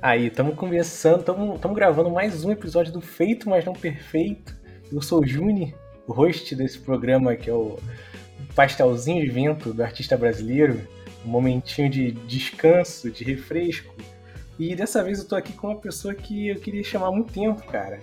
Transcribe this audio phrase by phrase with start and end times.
[0.00, 4.56] Aí, estamos começando, estamos gravando mais um episódio do Feito, mas não Perfeito.
[4.92, 5.74] Eu sou o Juni,
[6.06, 7.76] o host desse programa que é o
[8.54, 10.80] pastelzinho de vento do artista brasileiro,
[11.26, 13.92] um momentinho de descanso, de refresco.
[14.56, 17.32] E dessa vez eu tô aqui com uma pessoa que eu queria chamar há muito
[17.32, 17.98] tempo, cara.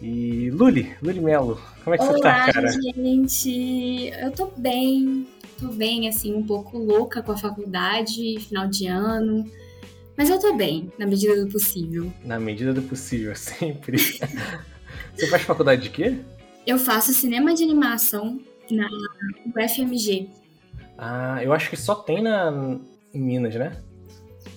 [0.00, 2.68] E Luli, Luli Melo, como é que Olá, você tá, cara?
[2.70, 4.12] gente.
[4.20, 5.26] Eu tô bem,
[5.58, 9.44] tô bem, assim, um pouco louca com a faculdade, final de ano.
[10.18, 12.12] Mas eu tô bem, na medida do possível.
[12.24, 13.98] Na medida do possível, sempre.
[15.14, 16.18] você faz faculdade de quê?
[16.66, 18.88] Eu faço cinema de animação na
[19.56, 20.28] UFMG.
[20.98, 22.78] Ah, eu acho que só tem na,
[23.14, 23.80] em Minas, né?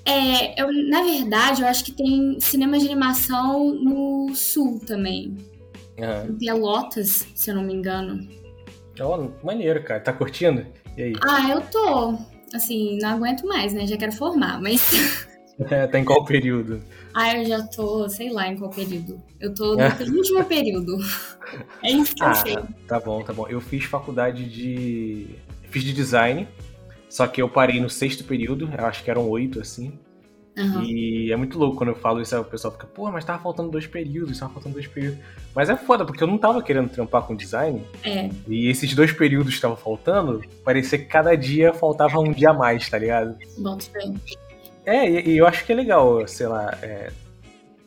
[0.04, 5.38] É, eu, na verdade, eu acho que tem cinema de animação no sul também.
[6.00, 6.32] Aham.
[6.32, 8.28] Em Pelotas, se eu não me engano.
[9.00, 10.00] Ó, maneiro, cara.
[10.00, 10.66] Tá curtindo?
[10.98, 11.14] E aí?
[11.22, 12.18] Ah, eu tô.
[12.52, 13.86] Assim, não aguento mais, né?
[13.86, 14.82] Já quero formar, mas.
[15.92, 16.82] tá em qual período?
[17.14, 19.22] Ah, eu já tô, sei lá, em qual período.
[19.40, 20.98] Eu tô no penúltimo período.
[21.84, 22.56] É isso que eu sei.
[22.56, 23.46] Ah, tá bom, tá bom.
[23.46, 25.36] Eu fiz faculdade de.
[25.70, 26.48] Fiz de design,
[27.10, 30.00] só que eu parei no sexto período, eu acho que eram oito, assim.
[30.58, 30.84] Aham.
[30.84, 33.42] E é muito louco quando eu falo isso, aí o pessoal fica, pô, mas tava
[33.42, 35.20] faltando dois períodos, tava faltando dois períodos.
[35.56, 39.12] Mas é foda, porque eu não tava querendo trampar com design, É, e esses dois
[39.12, 43.36] períodos que estavam faltando, parecia que cada dia faltava um dia a mais, tá ligado?
[43.58, 43.78] bom.
[44.86, 47.12] É, e, e eu acho que é legal, sei lá, é,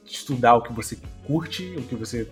[0.07, 2.29] estudar o que você curte, o que você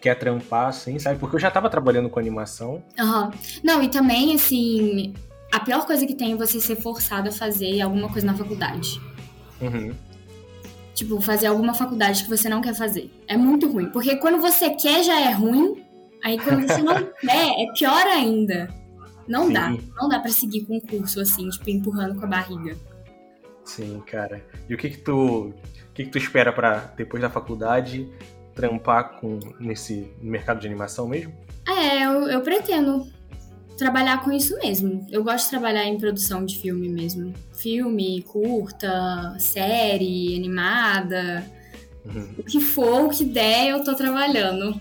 [0.00, 1.18] quer trampar, assim, sabe?
[1.18, 2.82] Porque eu já tava trabalhando com animação.
[2.98, 3.30] Aham.
[3.62, 5.14] Não, e também, assim,
[5.52, 9.00] a pior coisa que tem é você ser forçado a fazer alguma coisa na faculdade.
[9.60, 9.92] Uhum.
[10.94, 13.10] Tipo, fazer alguma faculdade que você não quer fazer.
[13.28, 13.86] É muito ruim.
[13.90, 15.82] Porque quando você quer já é ruim,
[16.22, 18.68] aí quando você não quer, é pior ainda.
[19.28, 19.52] Não Sim.
[19.52, 19.76] dá.
[19.96, 22.76] Não dá pra seguir com o curso, assim, tipo, empurrando com a barriga.
[23.70, 24.44] Sim, cara.
[24.68, 25.54] E o que que tu, o
[25.94, 28.08] que que tu espera pra depois da faculdade
[28.52, 31.32] trampar com nesse mercado de animação mesmo?
[31.68, 33.06] É, eu, eu pretendo
[33.78, 35.06] trabalhar com isso mesmo.
[35.08, 37.32] Eu gosto de trabalhar em produção de filme mesmo.
[37.56, 41.46] Filme, curta, série, animada.
[42.04, 42.34] Uhum.
[42.38, 44.80] O que for, o que der, eu tô trabalhando.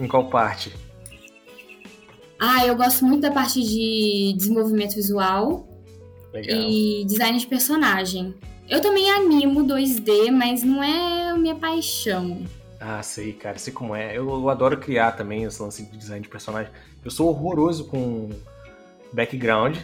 [0.00, 0.72] Em qual parte?
[2.40, 5.68] Ah, eu gosto muito da parte de desenvolvimento visual
[6.32, 6.58] Legal.
[6.68, 8.34] e design de personagem.
[8.68, 12.42] Eu também animo 2D, mas não é a minha paixão.
[12.80, 14.16] Ah, sei, cara, sei como é.
[14.16, 16.72] Eu, eu adoro criar também esse lance de design de personagem.
[17.04, 18.30] Eu sou horroroso com
[19.12, 19.76] background,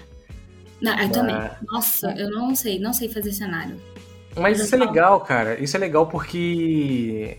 [0.80, 1.08] Não, eu Ah.
[1.08, 1.36] também.
[1.70, 3.76] Nossa, eu não sei, não sei fazer cenário.
[4.36, 5.60] mas isso é legal, cara.
[5.60, 7.38] Isso é legal porque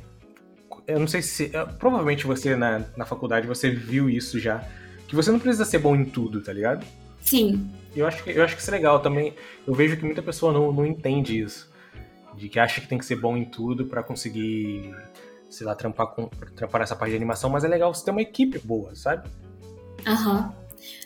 [0.85, 4.63] eu não sei se provavelmente você na, na faculdade você viu isso já,
[5.07, 6.85] que você não precisa ser bom em tudo, tá ligado?
[7.21, 9.33] Sim, Eu acho que, eu acho que isso é legal também.
[9.67, 11.69] Eu vejo que muita pessoa não, não entende isso.
[12.35, 14.95] De que acha que tem que ser bom em tudo pra conseguir,
[15.49, 18.21] sei lá, trampar, com, trampar nessa parte de animação, mas é legal você ter uma
[18.21, 19.27] equipe boa, sabe?
[20.05, 20.53] aham.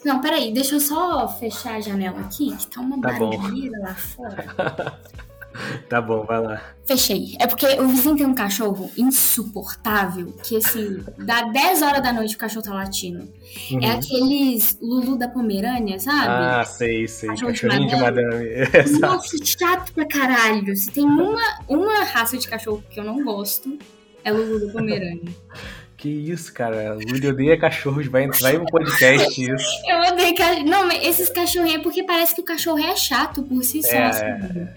[0.06, 3.96] Não, peraí, deixa eu só fechar a janela aqui, que tá uma Tá barulheira lá
[3.96, 5.00] fora.
[5.90, 6.62] Tá bom, vai lá.
[6.86, 7.36] Fechei.
[7.40, 12.36] É porque o vizinho tem um cachorro insuportável, que assim, dá 10 horas da noite
[12.36, 13.28] o cachorro tá latindo.
[13.72, 13.80] Uhum.
[13.82, 16.28] É aqueles Lulu da Pomerânia, sabe?
[16.28, 17.30] Ah, sei, sei.
[17.30, 18.46] Cachorro de Cachorrinho de madame.
[19.00, 20.76] Nossa, chato pra caralho.
[20.76, 23.78] Se tem uma, uma raça de cachorro que eu não gosto,
[24.24, 25.32] é Lulu da Pomerânia.
[25.96, 26.96] Que isso, cara.
[26.96, 28.08] Luli odeia cachorros.
[28.08, 29.70] Vai entrar no podcast isso.
[29.88, 30.66] Eu odeio cachorro.
[30.66, 33.96] Não, mas esses cachorrinhos é porque parece que o cachorro é chato por si só.
[33.96, 34.70] É, sabe?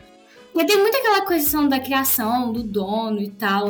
[0.56, 3.68] Porque tem muita aquela questão da criação, do dono e tal.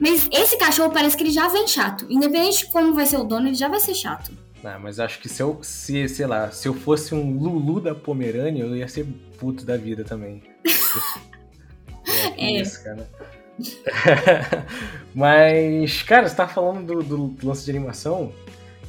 [0.00, 2.06] Mas esse cachorro parece que ele já vem chato.
[2.10, 4.32] Independente de como vai ser o dono, ele já vai ser chato.
[4.64, 7.94] Ah, mas acho que se eu, se, sei lá, se eu fosse um Lulu da
[7.94, 9.06] Pomerânia, eu ia ser
[9.38, 10.42] puto da vida também.
[12.36, 12.60] é, É.
[12.62, 13.08] isso, cara.
[15.14, 18.32] mas, cara, você tá falando do, do- do lance de animação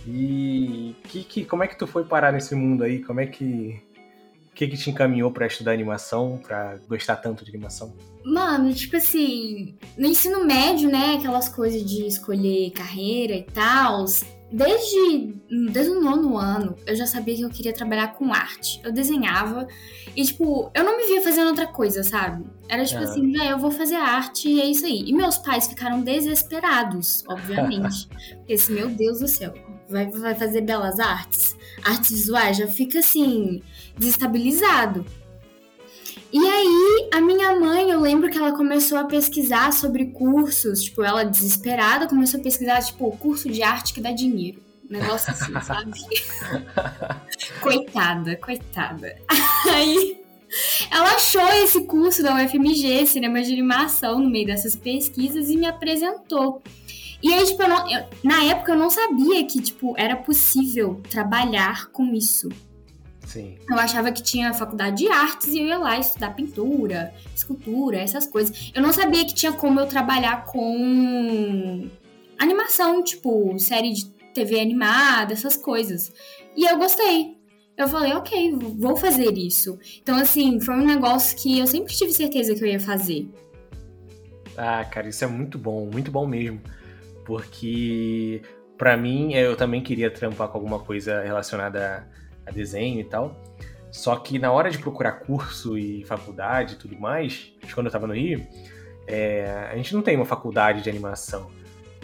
[0.07, 3.03] e que, que, como é que tu foi parar nesse mundo aí?
[3.03, 3.79] Como é que.
[4.55, 7.93] O que, que te encaminhou pra estudar animação, pra gostar tanto de animação?
[8.23, 14.05] Mano, tipo assim, no ensino médio, né, aquelas coisas de escolher carreira e tal,
[14.55, 15.35] desde,
[15.71, 18.79] desde o nono ano, eu já sabia que eu queria trabalhar com arte.
[18.83, 19.67] Eu desenhava
[20.15, 22.45] e, tipo, eu não me via fazendo outra coisa, sabe?
[22.69, 23.03] Era tipo Ah.
[23.03, 25.03] assim, ah, eu vou fazer arte e é isso aí.
[25.05, 28.07] E meus pais ficaram desesperados, obviamente.
[28.37, 29.53] Porque assim, meu Deus do céu,
[29.89, 31.55] vai, vai fazer belas artes?
[31.83, 33.61] Artes visuais já fica assim,
[33.97, 35.05] desestabilizado.
[36.35, 41.01] E aí, a minha mãe, eu lembro que ela começou a pesquisar sobre cursos, tipo,
[41.01, 44.61] ela desesperada começou a pesquisar, tipo, curso de arte que dá dinheiro.
[44.89, 45.93] Um negócio assim, sabe?
[47.61, 49.15] coitada, coitada.
[49.71, 50.17] Aí,
[50.91, 55.65] ela achou esse curso da UFMG, Cinema de Animação, no meio dessas pesquisas e me
[55.65, 56.61] apresentou.
[57.23, 61.01] E aí, tipo, eu não, eu, na época eu não sabia que, tipo, era possível
[61.09, 62.49] trabalhar com isso.
[63.25, 63.57] Sim.
[63.69, 68.25] Eu achava que tinha faculdade de artes e eu ia lá estudar pintura, escultura, essas
[68.25, 68.71] coisas.
[68.73, 71.89] Eu não sabia que tinha como eu trabalhar com
[72.37, 76.13] animação, tipo, série de TV animada, essas coisas.
[76.55, 77.35] E eu gostei.
[77.77, 79.77] Eu falei, ok, vou fazer isso.
[80.01, 83.27] Então, assim, foi um negócio que eu sempre tive certeza que eu ia fazer.
[84.57, 86.61] Ah, cara, isso é muito bom, muito bom mesmo.
[87.25, 88.41] Porque,
[88.77, 93.35] para mim, eu também queria trampar com alguma coisa relacionada a desenho e tal.
[93.91, 98.05] Só que na hora de procurar curso e faculdade e tudo mais, quando eu tava
[98.05, 98.45] no Rio,
[99.07, 101.49] é, a gente não tem uma faculdade de animação.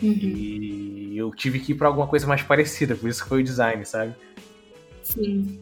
[0.02, 0.12] Uhum.
[0.12, 3.44] E eu tive que ir pra alguma coisa mais parecida, por isso que foi o
[3.44, 4.16] design, sabe?
[5.04, 5.62] Sim.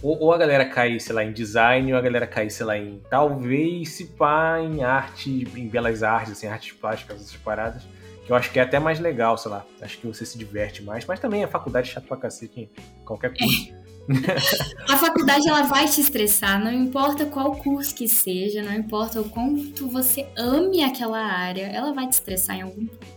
[0.00, 2.78] Ou, ou, a galera cai, sei lá, em design, ou a galera cai, sei lá,
[2.78, 7.82] em talvez se pá em arte, em belas artes, assim, artes plásticas, essas paradas.
[8.24, 9.64] Que eu acho que é até mais legal, sei lá.
[9.80, 11.04] Acho que você se diverte mais.
[11.06, 12.70] Mas também a faculdade é chato pra cacete em
[13.04, 13.72] qualquer curso.
[13.72, 13.78] É.
[14.88, 19.28] a faculdade ela vai te estressar, não importa qual curso que seja, não importa o
[19.28, 23.08] quanto você ame aquela área, ela vai te estressar em algum ponto.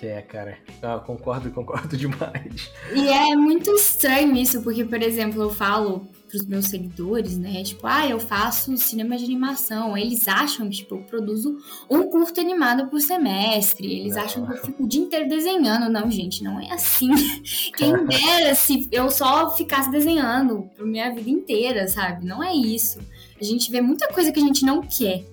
[0.00, 2.70] É, cara, ah, concordo, concordo demais.
[2.94, 7.62] E é muito estranho isso, porque, por exemplo, eu falo pros meus seguidores, né?
[7.62, 9.96] Tipo, ah, eu faço cinema de animação.
[9.96, 11.58] Eles acham que, tipo, eu produzo
[11.90, 14.00] um curto animado por semestre.
[14.00, 14.22] Eles não.
[14.22, 15.90] acham que eu fico o dia inteiro desenhando.
[15.90, 17.10] Não, gente, não é assim.
[17.76, 22.24] Quem dera se eu só ficasse desenhando por minha vida inteira, sabe?
[22.24, 23.00] Não é isso.
[23.40, 25.24] A gente vê muita coisa que a gente não quer.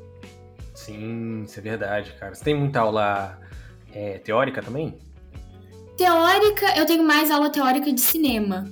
[0.74, 2.34] Sim, isso é verdade, cara.
[2.34, 3.40] Você tem muita aula
[3.94, 4.94] é, teórica também?
[5.98, 8.66] Teórica, eu tenho mais aula teórica de cinema.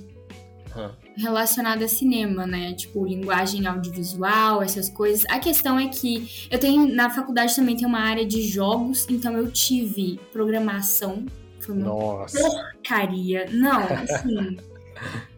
[1.16, 2.72] Relacionada a cinema, né?
[2.74, 5.24] Tipo, linguagem audiovisual, essas coisas.
[5.28, 9.36] A questão é que eu tenho, na faculdade também tem uma área de jogos, então
[9.36, 11.24] eu tive programação.
[11.60, 12.38] Foi uma Nossa.
[12.38, 13.48] porcaria.
[13.52, 14.56] Não, assim.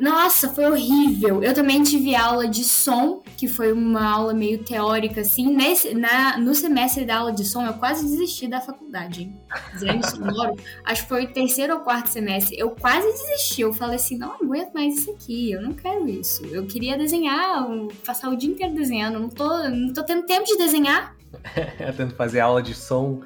[0.00, 1.42] Nossa, foi horrível.
[1.42, 5.54] Eu também tive aula de som, que foi uma aula meio teórica, assim.
[5.54, 9.40] Nesse, na, no semestre da aula de som, eu quase desisti da faculdade, hein?
[9.72, 10.56] Desenho sonoro.
[10.84, 12.56] acho que foi o terceiro ou quarto semestre.
[12.58, 13.62] Eu quase desisti.
[13.62, 15.50] Eu falei assim: não aguento mais isso aqui.
[15.50, 16.44] Eu não quero isso.
[16.46, 17.66] Eu queria desenhar,
[18.04, 19.18] passar o dia inteiro desenhando.
[19.18, 21.16] Não tô, não tô tendo tempo de desenhar.
[21.96, 23.20] tendo fazer aula de som.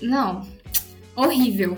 [0.00, 0.46] Não.
[1.16, 1.76] Horrível.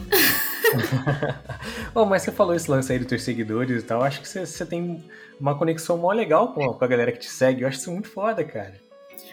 [1.94, 4.02] oh, mas você falou esse lance aí dos teus seguidores e tal.
[4.02, 5.02] Acho que você, você tem
[5.40, 7.62] uma conexão mó legal com a, com a galera que te segue.
[7.62, 8.74] Eu acho isso muito foda, cara.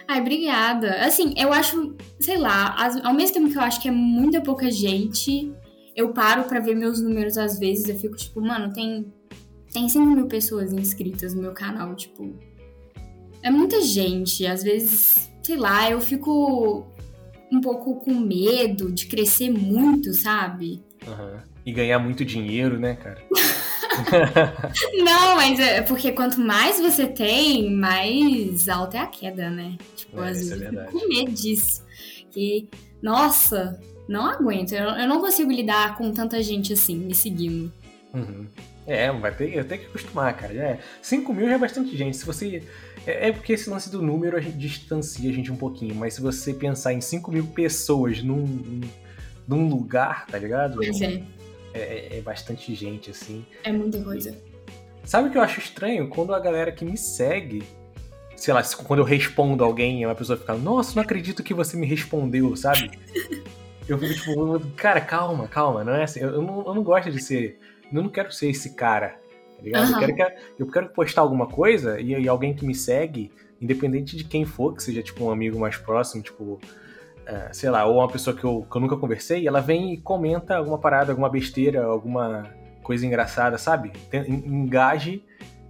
[0.07, 1.06] Ai, obrigada.
[1.06, 4.69] Assim, eu acho, sei lá, ao mesmo tempo que eu acho que é muita pouca
[4.69, 5.52] gente,
[5.96, 7.90] eu paro para ver meus números às vezes.
[7.90, 9.12] Eu fico tipo, mano, tem,
[9.74, 11.96] tem 5 mil pessoas inscritas no meu canal.
[11.96, 12.31] Tipo,
[13.42, 14.46] é muita gente.
[14.46, 16.86] Às vezes, sei lá, eu fico
[17.56, 20.84] um pouco com medo de crescer muito, sabe?
[21.07, 21.40] Uhum.
[21.66, 23.24] E ganhar muito dinheiro, né, cara?
[25.04, 29.78] Não, mas é porque quanto mais você tem, mais alta é a queda, né?
[29.96, 31.86] Tipo, é, às vezes é eu fico com medo disso.
[32.31, 32.68] Que,
[33.02, 34.74] nossa, não aguento.
[34.74, 37.72] Eu, eu, não consigo lidar com tanta gente assim, me seguindo.
[38.13, 38.46] Uhum.
[38.86, 40.53] É, vai ter, eu tenho que acostumar, cara.
[40.53, 42.18] É, 5 mil já é bastante gente.
[42.18, 42.62] Se você.
[43.05, 46.15] É, é, porque esse lance do número a gente distancia a gente um pouquinho, mas
[46.15, 48.81] se você pensar em 5 mil pessoas num,
[49.47, 50.75] num lugar, tá ligado?
[50.77, 51.21] Pois é.
[51.74, 53.45] É, é, é bastante gente, assim.
[53.63, 54.35] É muita coisa.
[55.03, 56.09] Sabe o que eu acho estranho?
[56.09, 57.63] Quando a galera que me segue,
[58.35, 61.85] sei lá, quando eu respondo alguém, uma pessoa fica, nossa, não acredito que você me
[61.85, 62.91] respondeu, sabe?
[63.88, 66.21] eu fico tipo, cara, calma, calma, não é assim.
[66.21, 67.59] Eu, eu, não, eu não gosto de ser.
[67.93, 69.19] Eu não quero ser esse cara,
[69.65, 69.88] ligado?
[69.88, 70.01] Uhum.
[70.01, 73.31] Eu, quero que, eu quero postar alguma coisa e, e alguém que me segue,
[73.62, 76.60] independente de quem for, que seja tipo um amigo mais próximo, tipo
[77.25, 79.98] é, sei lá, ou uma pessoa que eu, que eu nunca conversei, ela vem e
[79.98, 82.43] comenta alguma parada, alguma besteira, alguma
[82.84, 83.91] coisa engraçada, sabe?
[84.27, 85.24] Engaje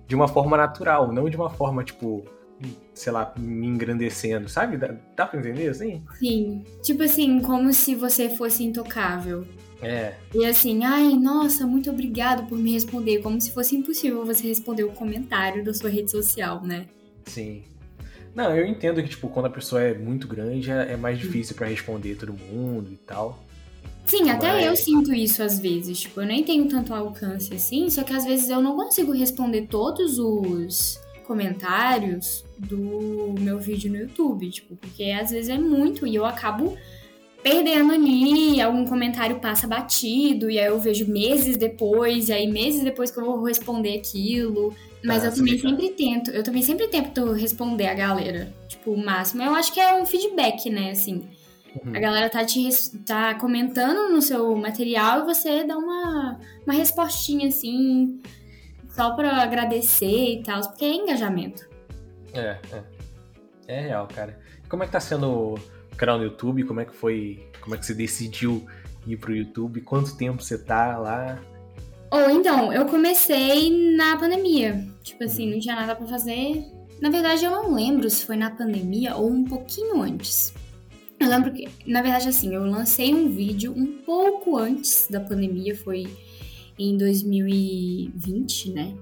[0.05, 2.25] de uma forma natural, não de uma forma, tipo,
[2.93, 4.77] sei lá, me engrandecendo, sabe?
[4.77, 6.01] Dá, dá pra entender assim?
[6.19, 6.63] Sim.
[6.81, 9.45] Tipo assim, como se você fosse intocável.
[9.81, 10.13] É.
[10.33, 13.21] E assim, ai, nossa, muito obrigado por me responder.
[13.21, 16.85] Como se fosse impossível você responder o comentário da sua rede social, né?
[17.25, 17.63] Sim.
[18.33, 21.55] Não, eu entendo que, tipo, quando a pessoa é muito grande, é, é mais difícil
[21.55, 23.43] para responder todo mundo e tal.
[24.05, 24.65] Sim, até Mas...
[24.65, 26.01] eu sinto isso às vezes.
[26.01, 29.67] Tipo, eu nem tenho tanto alcance assim, só que às vezes eu não consigo responder
[29.67, 36.15] todos os comentários do meu vídeo no YouTube, tipo, porque às vezes é muito e
[36.15, 36.77] eu acabo
[37.45, 42.83] perdendo ali, algum comentário passa batido, e aí eu vejo meses depois, e aí meses
[42.83, 44.75] depois que eu vou responder aquilo.
[45.03, 49.43] Mas eu também sempre tento, eu também sempre tento responder a galera, tipo, o máximo.
[49.43, 51.27] Eu acho que é um feedback, né, assim.
[51.85, 51.95] Uhum.
[51.95, 52.67] A galera tá te
[53.05, 58.19] tá comentando no seu material e você dá uma, uma respostinha, assim,
[58.95, 61.67] só pra agradecer e tal, porque é engajamento.
[62.33, 62.83] É, é.
[63.67, 64.39] É real, cara.
[64.69, 65.59] Como é que tá sendo o
[65.97, 66.63] canal no YouTube?
[66.63, 67.49] Como é que foi.
[67.59, 68.65] Como é que você decidiu
[69.05, 69.81] ir pro YouTube?
[69.81, 71.39] Quanto tempo você tá lá?
[72.11, 74.87] Ou então, eu comecei na pandemia.
[75.03, 76.63] Tipo assim, não tinha nada para fazer.
[77.01, 80.53] Na verdade, eu não lembro se foi na pandemia ou um pouquinho antes.
[81.19, 85.75] Eu lembro que, na verdade, assim, eu lancei um vídeo um pouco antes da pandemia,
[85.75, 86.07] foi
[86.77, 88.93] em 2020, né?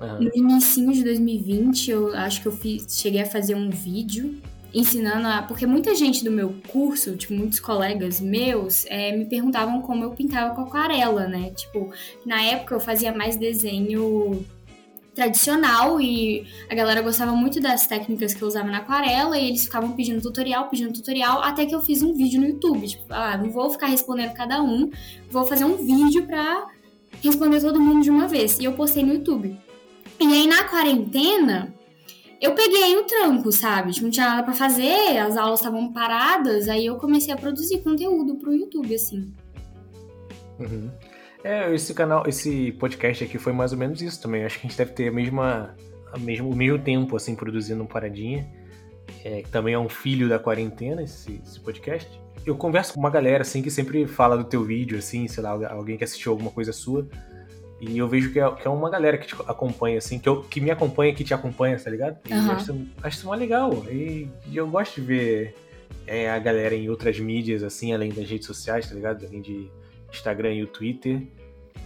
[0.00, 0.24] Uhum.
[0.24, 4.40] No início de 2020, eu acho que eu fiz, cheguei a fazer um vídeo
[4.72, 5.42] ensinando a.
[5.42, 10.10] Porque muita gente do meu curso, tipo, muitos colegas meus, é, me perguntavam como eu
[10.12, 11.50] pintava com aquarela, né?
[11.50, 11.92] Tipo,
[12.24, 14.44] na época eu fazia mais desenho
[15.14, 19.64] tradicional e a galera gostava muito das técnicas que eu usava na aquarela e eles
[19.64, 22.86] ficavam pedindo tutorial, pedindo tutorial, até que eu fiz um vídeo no YouTube.
[22.86, 24.90] Tipo, ah, não vou ficar respondendo cada um,
[25.30, 26.66] vou fazer um vídeo pra
[27.22, 28.58] responder todo mundo de uma vez.
[28.58, 29.56] E eu postei no YouTube.
[30.20, 31.74] E aí na quarentena,
[32.40, 33.92] eu peguei o tranco, sabe?
[33.92, 37.82] Tipo, não tinha nada para fazer, as aulas estavam paradas, aí eu comecei a produzir
[37.82, 39.34] conteúdo pro YouTube, assim.
[40.58, 40.90] Uhum.
[41.42, 44.44] É, esse canal, esse podcast aqui foi mais ou menos isso também.
[44.44, 45.74] Acho que a gente deve ter a mesma,
[46.12, 48.46] a mesmo, o mesmo tempo, assim, produzindo um Paradinha.
[49.24, 52.08] É, que também é um filho da quarentena, esse, esse, podcast.
[52.44, 55.50] Eu converso com uma galera, assim, que sempre fala do teu vídeo, assim, sei lá,
[55.72, 57.06] alguém que assistiu alguma coisa sua.
[57.80, 60.42] E eu vejo que é, que é uma galera que te acompanha, assim, que, eu,
[60.42, 62.18] que me acompanha, que te acompanha, tá ligado?
[62.28, 62.50] E uhum.
[62.50, 63.72] acho, acho isso mais legal.
[63.90, 65.54] E, e, eu gosto de ver
[66.06, 69.24] é, a galera em outras mídias, assim, além das redes sociais, tá ligado?
[69.24, 69.70] Além de
[70.12, 71.22] Instagram e o Twitter.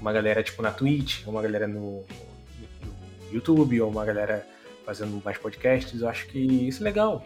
[0.01, 4.45] Uma galera, tipo, na Twitch, uma galera no, no YouTube, ou uma galera
[4.85, 6.01] fazendo mais podcasts.
[6.01, 7.25] Eu acho que isso é legal.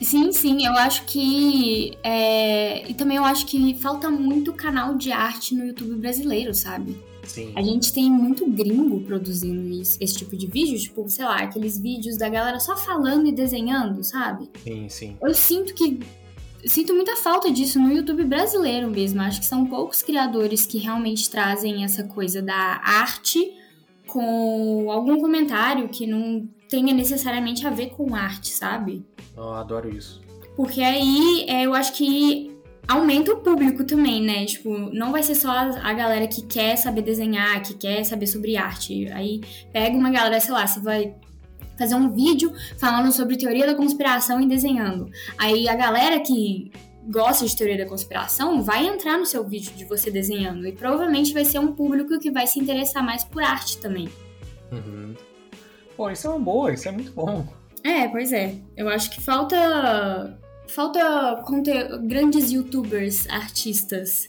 [0.00, 1.96] Sim, sim, eu acho que.
[2.02, 2.88] É...
[2.88, 6.96] E também eu acho que falta muito canal de arte no YouTube brasileiro, sabe?
[7.24, 7.52] Sim.
[7.54, 11.78] A gente tem muito gringo produzindo isso, esse tipo de vídeo, tipo, sei lá, aqueles
[11.78, 14.48] vídeos da galera só falando e desenhando, sabe?
[14.62, 15.16] Sim, sim.
[15.20, 16.00] Eu sinto que.
[16.64, 19.22] Sinto muita falta disso no YouTube brasileiro mesmo.
[19.22, 23.54] Acho que são poucos criadores que realmente trazem essa coisa da arte
[24.06, 29.04] com algum comentário que não tenha necessariamente a ver com arte, sabe?
[29.36, 30.20] Eu adoro isso.
[30.56, 34.44] Porque aí é, eu acho que aumenta o público também, né?
[34.46, 38.56] Tipo, não vai ser só a galera que quer saber desenhar, que quer saber sobre
[38.56, 39.10] arte.
[39.12, 39.40] Aí
[39.72, 41.14] pega uma galera, sei lá, você vai
[41.78, 45.10] fazer um vídeo falando sobre teoria da conspiração e desenhando.
[45.38, 46.70] Aí a galera que
[47.08, 51.32] gosta de teoria da conspiração vai entrar no seu vídeo de você desenhando e provavelmente
[51.32, 54.08] vai ser um público que vai se interessar mais por arte também.
[54.70, 55.14] Uhum.
[56.00, 57.46] Pô, isso é uma boa, isso é muito bom.
[57.84, 58.54] É, pois é.
[58.74, 60.34] Eu acho que falta
[60.66, 61.44] Falta
[62.04, 64.26] grandes youtubers, artistas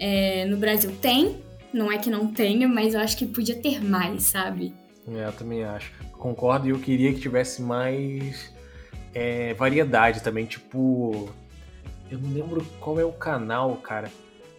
[0.00, 0.90] é, no Brasil.
[1.02, 1.36] Tem,
[1.70, 4.72] não é que não tenha, mas eu acho que podia ter mais, sabe?
[5.06, 5.92] É, eu também acho.
[6.12, 8.50] Concordo e eu queria que tivesse mais
[9.14, 10.46] é, variedade também.
[10.46, 11.28] Tipo,
[12.10, 14.10] eu não lembro qual é o canal, cara.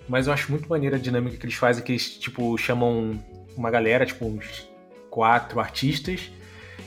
[0.08, 3.20] Mas eu acho muito maneira a dinâmica que eles fazem, que eles, tipo, chamam
[3.58, 4.70] uma galera, tipo, uns
[5.10, 6.30] quatro artistas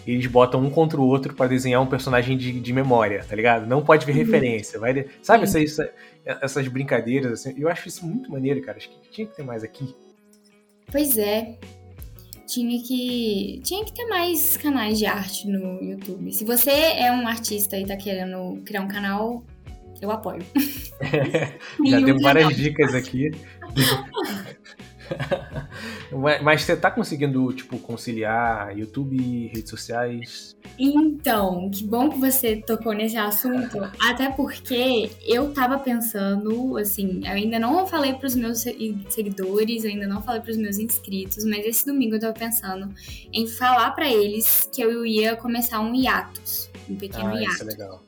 [0.06, 3.34] e eles botam um contra o outro para desenhar um personagem de, de memória, tá
[3.34, 3.66] ligado?
[3.66, 4.18] Não pode ver uhum.
[4.18, 5.88] referência, vai, sabe essas,
[6.24, 7.54] essas brincadeiras assim?
[7.58, 8.78] Eu acho isso muito maneiro, cara.
[8.78, 9.94] Acho que tinha que ter mais aqui.
[10.90, 11.56] Pois é.
[12.46, 16.32] Tinha que tinha que ter mais canais de arte no YouTube.
[16.32, 19.42] Se você é um artista e tá querendo criar um canal,
[20.00, 20.42] eu apoio.
[21.84, 23.32] Já deu várias dicas aqui.
[26.42, 30.56] Mas você tá conseguindo, tipo, conciliar YouTube, redes sociais?
[30.78, 33.78] Então, que bom que você tocou nesse assunto.
[34.02, 38.64] até porque eu tava pensando, assim, eu ainda não falei pros meus
[39.08, 42.92] seguidores, eu ainda não falei pros meus inscritos, mas esse domingo eu tava pensando
[43.32, 46.70] em falar para eles que eu ia começar um hiatus.
[46.88, 47.54] Um pequeno ah, hiatus.
[47.54, 48.05] Isso é legal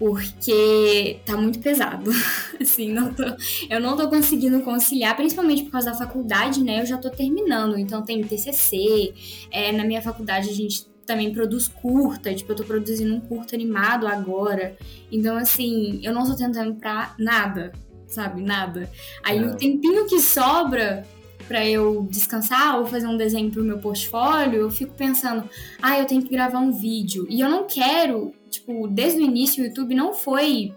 [0.00, 2.10] porque tá muito pesado.
[2.58, 3.22] assim, não tô,
[3.68, 6.80] eu não tô conseguindo conciliar, principalmente por causa da faculdade, né?
[6.80, 9.12] Eu já tô terminando, então tem TCC.
[9.52, 13.54] É, na minha faculdade a gente também produz curta, tipo, eu tô produzindo um curto
[13.54, 14.74] animado agora.
[15.12, 17.70] Então, assim, eu não tô tentando pra nada,
[18.06, 18.40] sabe?
[18.40, 18.90] Nada.
[19.22, 19.42] Aí é.
[19.42, 21.06] o tempinho que sobra
[21.50, 25.50] para eu descansar ou fazer um desenho pro meu portfólio, eu fico pensando,
[25.82, 27.26] ah, eu tenho que gravar um vídeo.
[27.28, 30.72] E eu não quero tipo, desde o início o YouTube não foi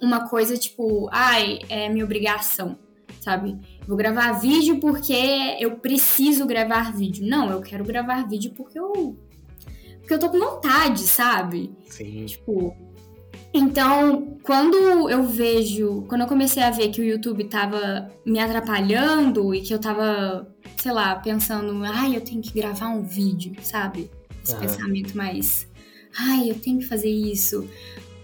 [0.00, 2.76] uma coisa tipo, ai, é minha obrigação,
[3.20, 3.56] sabe?
[3.86, 7.24] Vou gravar vídeo porque eu preciso gravar vídeo.
[7.24, 9.16] Não, eu quero gravar vídeo porque eu.
[10.00, 11.70] Porque eu tô com vontade, sabe?
[11.88, 12.26] Sim.
[12.26, 12.76] Tipo.
[13.54, 16.04] Então, quando eu vejo.
[16.08, 20.48] Quando eu comecei a ver que o YouTube tava me atrapalhando e que eu tava,
[20.78, 24.10] sei lá, pensando, ai, eu tenho que gravar um vídeo, sabe?
[24.42, 24.60] Esse Aham.
[24.60, 25.68] pensamento mais.
[26.18, 27.68] Ai, eu tenho que fazer isso.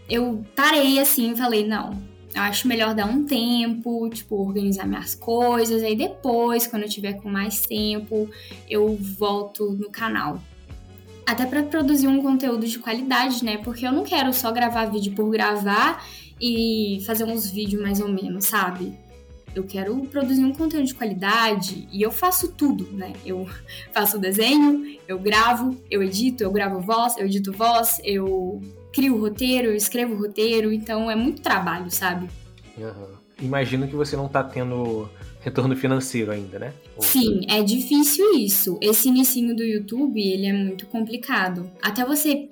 [0.08, 1.90] Eu parei assim e falei, não,
[2.35, 5.82] eu acho melhor dar um tempo, tipo, organizar minhas coisas.
[5.82, 8.30] Aí depois, quando eu tiver com mais tempo,
[8.68, 10.40] eu volto no canal.
[11.28, 13.58] Até pra produzir um conteúdo de qualidade, né?
[13.58, 16.02] Porque eu não quero só gravar vídeo por gravar
[16.40, 18.94] e fazer uns vídeos mais ou menos, sabe?
[19.54, 23.12] Eu quero produzir um conteúdo de qualidade e eu faço tudo, né?
[23.26, 23.47] Eu
[23.92, 29.68] faço desenho, eu gravo, eu edito, eu gravo voz, eu edito voz, eu crio roteiro,
[29.68, 32.26] eu escrevo roteiro, então é muito trabalho, sabe?
[32.80, 33.18] Aham.
[33.42, 35.11] Imagino que você não tá tendo
[35.48, 36.72] retorno financeiro ainda, né?
[36.96, 38.78] Ou- Sim, é difícil isso.
[38.80, 41.70] Esse inicinho do YouTube, ele é muito complicado.
[41.82, 42.48] Até você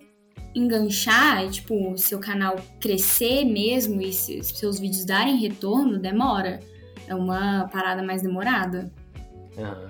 [0.55, 6.61] enganchar e, tipo, seu canal crescer mesmo e se- seus vídeos darem retorno, demora.
[7.07, 8.91] É uma parada mais demorada.
[9.59, 9.87] Aham.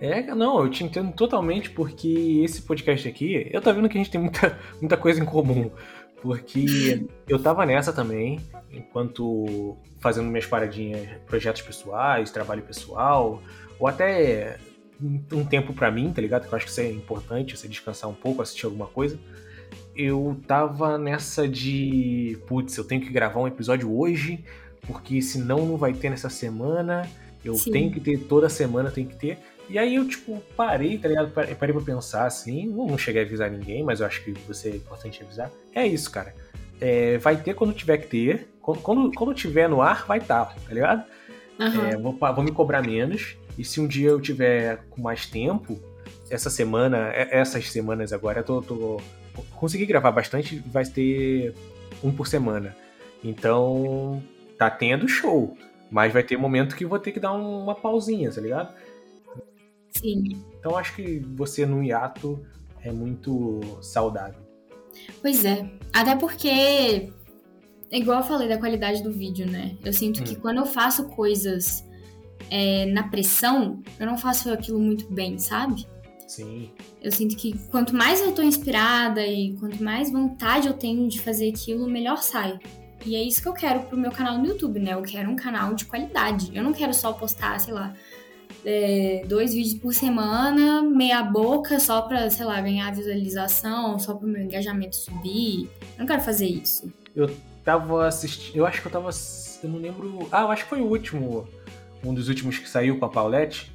[0.00, 4.00] É, não, eu te entendo totalmente porque esse podcast aqui, eu tô vendo que a
[4.00, 5.70] gente tem muita, muita coisa em comum.
[6.20, 8.40] Porque eu tava nessa também,
[8.72, 13.42] enquanto fazendo minhas paradinhas, projetos pessoais, trabalho pessoal,
[13.78, 14.58] ou até
[15.32, 16.46] um tempo pra mim, tá ligado?
[16.46, 19.18] Que eu acho que isso é importante, você descansar um pouco, assistir alguma coisa.
[19.96, 24.44] Eu tava nessa de, putz, eu tenho que gravar um episódio hoje,
[24.86, 27.08] porque senão não vai ter nessa semana.
[27.44, 27.72] Eu Sim.
[27.72, 29.38] tenho que ter toda semana, tem que ter.
[29.70, 31.30] E aí eu, tipo, parei, tá ligado?
[31.30, 32.66] Parei pra pensar assim.
[32.66, 35.50] Não, não cheguei a avisar ninguém, mas eu acho que você é importante avisar.
[35.74, 36.34] É isso, cara.
[36.80, 38.48] É, vai ter quando tiver que ter.
[38.60, 41.04] Quando, quando, quando tiver no ar, vai estar, tá, tá ligado?
[41.58, 41.88] Aham.
[41.88, 43.36] É, vou, vou me cobrar menos.
[43.56, 45.78] E se um dia eu tiver com mais tempo,
[46.28, 49.00] essa semana, é- essas semanas agora, eu tô, tô-
[49.54, 51.54] consegui gravar bastante, vai ter
[52.02, 52.74] um por semana.
[53.22, 54.22] Então,
[54.58, 55.56] tá tendo show.
[55.90, 58.72] Mas vai ter momento que vou ter que dar um- uma pausinha, tá ligado?
[59.92, 60.42] Sim.
[60.58, 62.40] Então acho que você no hiato
[62.82, 64.40] é muito saudável.
[65.20, 65.70] Pois é.
[65.92, 67.10] Até porque,
[67.90, 69.76] igual eu falei da qualidade do vídeo, né?
[69.84, 70.40] Eu sinto que Hum.
[70.40, 71.84] quando eu faço coisas
[72.50, 75.86] é, na pressão, eu não faço aquilo muito bem, sabe?
[76.26, 76.70] Sim.
[77.02, 81.20] Eu sinto que quanto mais eu tô inspirada e quanto mais vontade eu tenho de
[81.20, 82.58] fazer aquilo, melhor sai.
[83.04, 84.92] E é isso que eu quero pro meu canal no YouTube, né?
[84.92, 86.50] Eu quero um canal de qualidade.
[86.54, 87.94] Eu não quero só postar, sei lá,
[88.64, 94.26] é, dois vídeos por semana, meia boca, só pra, sei lá, ganhar visualização, só pro
[94.28, 95.64] meu engajamento subir.
[95.94, 96.92] Eu não quero fazer isso.
[97.64, 98.56] Tava assistindo.
[98.56, 99.10] Eu acho que eu tava.
[99.62, 100.28] Eu não lembro.
[100.32, 101.46] Ah, eu acho que foi o último.
[102.04, 103.70] Um dos últimos que saiu com a Paulette.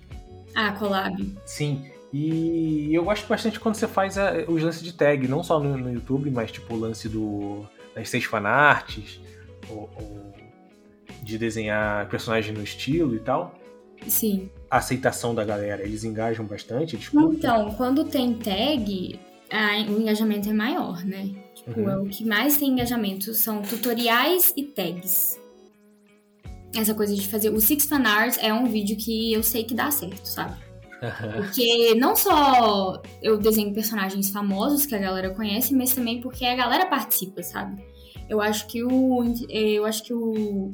[0.56, 1.32] Ah, collab.
[1.46, 1.86] Sim.
[2.12, 5.78] E eu gosto bastante quando você faz a- os lances de tag, não só no,
[5.78, 9.20] no YouTube, mas tipo o lance do, das seis fanarts,
[9.70, 10.34] ou, ou
[11.22, 13.60] de desenhar personagem no estilo e tal.
[14.08, 14.50] Sim.
[14.76, 17.10] A aceitação da galera, eles engajam bastante, eles.
[17.14, 19.18] Então, quando tem tag,
[19.50, 21.30] a- o engajamento é maior, né?
[21.54, 21.90] Tipo, Uhum.
[21.90, 25.40] é o que mais tem engajamento são tutoriais e tags.
[26.76, 27.52] Essa coisa de fazer.
[27.52, 30.56] O Six Fan Arts é um vídeo que eu sei que dá certo, sabe?
[31.38, 36.54] Porque não só eu desenho personagens famosos que a galera conhece, mas também porque a
[36.56, 37.82] galera participa, sabe?
[38.28, 39.24] Eu acho que o.
[39.50, 40.74] Eu acho que o.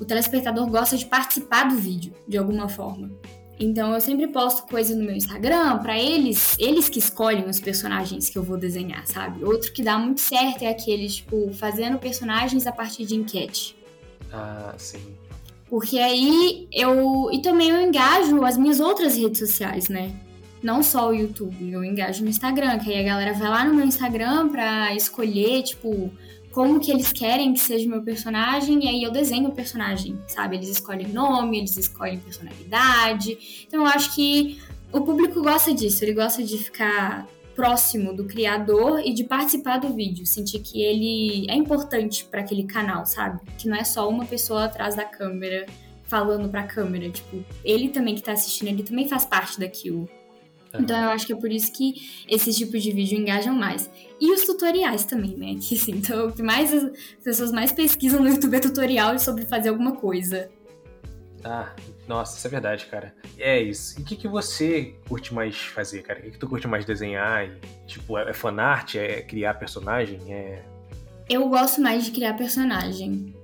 [0.00, 3.10] O telespectador gosta de participar do vídeo, de alguma forma.
[3.58, 8.28] Então eu sempre posto coisa no meu Instagram pra eles, eles que escolhem os personagens
[8.28, 9.44] que eu vou desenhar, sabe?
[9.44, 13.76] Outro que dá muito certo é aquele, tipo, fazendo personagens a partir de enquete.
[14.32, 15.14] Ah, sim.
[15.68, 17.30] Porque aí eu.
[17.32, 20.12] E também eu engajo as minhas outras redes sociais, né?
[20.62, 23.74] Não só o YouTube, eu engajo no Instagram, que aí a galera vai lá no
[23.74, 26.10] meu Instagram pra escolher, tipo,
[26.54, 30.16] como que eles querem que seja o meu personagem, e aí eu desenho o personagem,
[30.28, 30.54] sabe?
[30.54, 33.66] Eles escolhem nome, eles escolhem personalidade.
[33.66, 34.60] Então eu acho que
[34.92, 39.92] o público gosta disso, ele gosta de ficar próximo do criador e de participar do
[39.92, 43.40] vídeo, sentir que ele é importante pra aquele canal, sabe?
[43.58, 45.66] Que não é só uma pessoa atrás da câmera
[46.04, 50.08] falando pra câmera, tipo, ele também que tá assistindo, ele também faz parte daquilo.
[50.80, 53.90] Então eu acho que é por isso que esses tipos de vídeo engajam mais.
[54.20, 55.56] E os tutoriais também, né?
[55.62, 56.90] Que assim, então, o que mais as
[57.22, 60.50] pessoas mais pesquisam no YouTube é tutorial sobre fazer alguma coisa.
[61.44, 61.74] Ah,
[62.08, 63.14] nossa, isso é verdade, cara.
[63.38, 63.98] É isso.
[63.98, 66.20] E o que, que você curte mais fazer, cara?
[66.20, 67.46] O que, que tu curte mais desenhar?
[67.46, 68.94] E, tipo, é fanart?
[68.94, 70.20] É criar personagem?
[70.32, 70.62] É.
[71.28, 73.34] Eu gosto mais de criar personagem.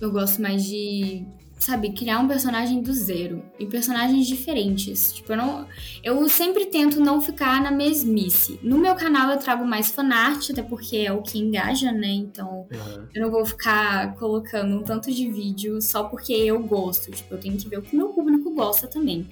[0.00, 1.26] Eu gosto mais de
[1.64, 3.42] sabe, criar um personagem do zero.
[3.58, 5.12] E personagens diferentes.
[5.12, 5.66] Tipo, eu não.
[6.02, 8.58] Eu sempre tento não ficar na mesmice.
[8.62, 12.08] No meu canal eu trago mais fanart, até porque é o que engaja, né?
[12.08, 13.06] Então Uhum.
[13.14, 17.10] eu não vou ficar colocando um tanto de vídeo só porque eu gosto.
[17.10, 19.26] Tipo, eu tenho que ver o que meu público gosta também.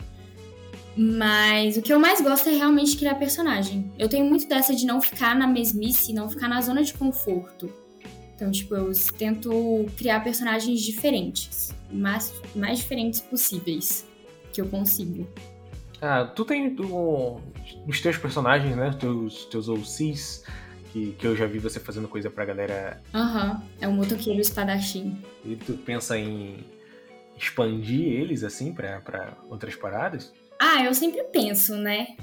[0.96, 3.90] Mas o que eu mais gosto é realmente criar personagem.
[3.98, 7.72] Eu tenho muito dessa de não ficar na mesmice, não ficar na zona de conforto.
[8.40, 11.74] Então, tipo, eu tento criar personagens diferentes.
[11.92, 14.06] Mais, mais diferentes possíveis
[14.50, 15.28] que eu consigo.
[16.00, 17.38] Ah, tu tem tu,
[17.86, 18.96] os teus personagens, né?
[18.98, 20.42] Teus, teus OCs,
[20.90, 23.02] que, que eu já vi você fazendo coisa pra galera.
[23.12, 25.20] Aham, é o motoqueiro espadachim.
[25.44, 26.64] E tu pensa em
[27.36, 30.32] expandir eles, assim, pra, pra outras paradas?
[30.58, 32.16] Ah, eu sempre penso, né?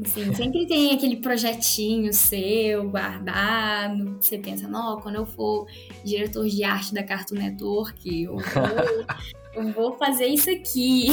[0.00, 4.16] Assim, sempre tem aquele projetinho seu guardado.
[4.20, 5.66] Você pensa, não, quando eu for
[6.04, 9.06] diretor de arte da Cartoon Network, eu vou,
[9.54, 11.10] eu vou fazer isso aqui.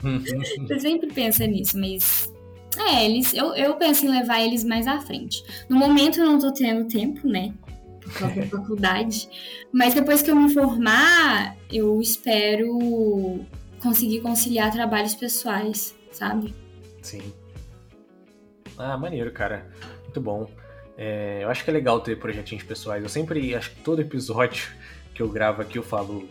[0.66, 2.32] Você sempre pensa nisso, mas.
[2.76, 5.42] É, eles, eu, eu penso em levar eles mais à frente.
[5.68, 7.52] No momento eu não tô tendo tempo, né?
[8.00, 9.28] Por causa da faculdade.
[9.72, 13.40] Mas depois que eu me formar, eu espero
[13.82, 16.54] conseguir conciliar trabalhos pessoais, sabe?
[17.02, 17.20] Sim.
[18.80, 19.66] Ah, maneiro, cara.
[20.04, 20.50] Muito bom.
[20.96, 23.02] É, eu acho que é legal ter projetinhos pessoais.
[23.02, 24.70] Eu sempre, acho que todo episódio
[25.14, 26.28] que eu gravo aqui eu falo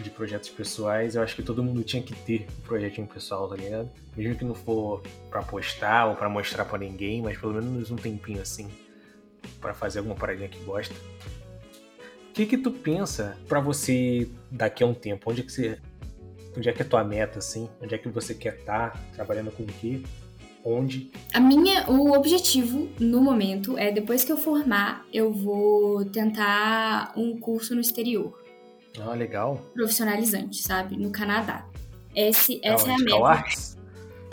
[0.00, 1.14] de projetos pessoais.
[1.14, 3.90] Eu acho que todo mundo tinha que ter um projetinho pessoal, tá ligado?
[4.16, 7.96] Mesmo que não for pra postar ou pra mostrar pra ninguém, mas pelo menos um
[7.96, 8.68] tempinho assim
[9.60, 10.94] pra fazer alguma paradinha que gosta.
[12.28, 15.30] O que que tu pensa pra você daqui a um tempo?
[15.30, 15.78] Onde é que você
[16.56, 17.68] onde é que é tua meta assim?
[17.80, 18.98] Onde é que você quer estar?
[19.14, 20.02] trabalhando com o quê?
[20.64, 21.10] Onde?
[21.34, 27.36] A minha, o objetivo no momento é depois que eu formar, eu vou tentar um
[27.36, 28.38] curso no exterior,
[29.00, 29.60] Ah, legal.
[29.74, 30.96] profissionalizante, sabe?
[30.96, 31.66] No Canadá.
[32.14, 33.44] Esse, essa é a meta.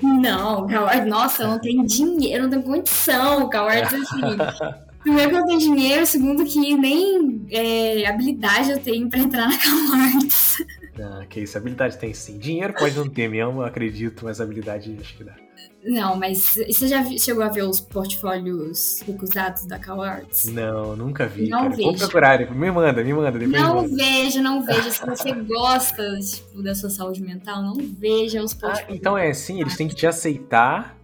[0.01, 4.37] Não, Coward, nossa, eu não tenho dinheiro, eu não tenho condição, Coward, assim.
[5.01, 9.47] Primeiro que eu não tenho dinheiro, segundo que nem é, habilidade eu tenho pra entrar
[9.47, 10.57] na Cowards.
[11.01, 12.37] Ah, que isso, habilidade tem sim.
[12.37, 15.35] Dinheiro pode não ter mesmo, eu acredito, mas habilidade acho que dá.
[15.83, 20.45] Não, mas você já chegou a ver os portfólios recusados da Cowards?
[20.45, 21.69] Não, nunca vi, Não cara.
[21.77, 21.97] Vou vejo.
[21.99, 23.95] procurar, me manda, me manda, depois Não manda.
[23.95, 24.91] veja, não veja.
[24.91, 28.97] Se você gosta tipo, da sua saúde mental, não veja os Ah, portfólios.
[28.99, 30.97] então é assim, eles têm que te aceitar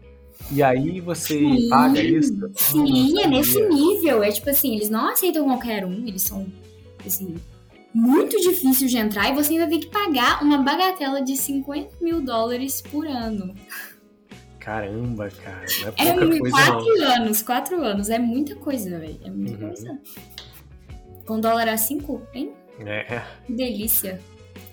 [0.51, 2.33] e aí você Sim, paga isso?
[2.43, 4.21] Ah, Sim, não é nesse nível.
[4.23, 6.45] É tipo assim, eles não aceitam qualquer um, eles são,
[7.05, 7.35] assim,
[7.93, 12.19] muito difícil de entrar e você ainda tem que pagar uma bagatela de 50 mil
[12.21, 13.55] dólares por ano.
[14.65, 16.65] Caramba, cara, não é É pouca mu- coisa não.
[16.65, 18.09] quatro anos, quatro anos.
[18.09, 19.19] É muita coisa, velho.
[19.23, 19.67] É muita Uhum.
[19.67, 19.99] coisa.
[21.27, 22.51] Com dólar a cinco, hein?
[22.79, 23.23] É, é.
[23.45, 24.19] Que delícia.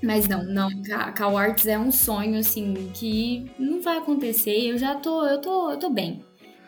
[0.03, 4.57] Mas não, não, Ca- Cowards é um sonho, assim, que não vai acontecer.
[4.71, 6.25] Eu já tô, eu tô, eu tô bem.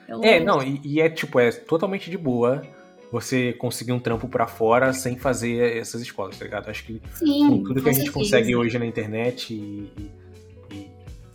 [0.07, 2.63] Eu- É, não, e, e é tipo, é totalmente de boa
[3.11, 6.69] você conseguir um trampo pra fora sem fazer essas escolas, tá ligado?
[6.69, 8.13] Acho que Sim, com tudo que a gente certeza.
[8.13, 10.11] consegue hoje na internet e- e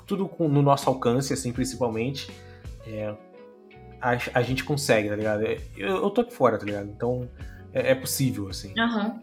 [0.10, 2.30] tudo com- no nosso alcance, assim, principalmente,
[2.88, 3.16] é,
[4.02, 5.44] a, a gente consegue, tá ligado?
[5.44, 6.90] Eu, eu tô aqui fora, tá ligado?
[6.90, 7.30] Então
[7.72, 8.74] é, é possível, assim.
[8.78, 9.22] Aham.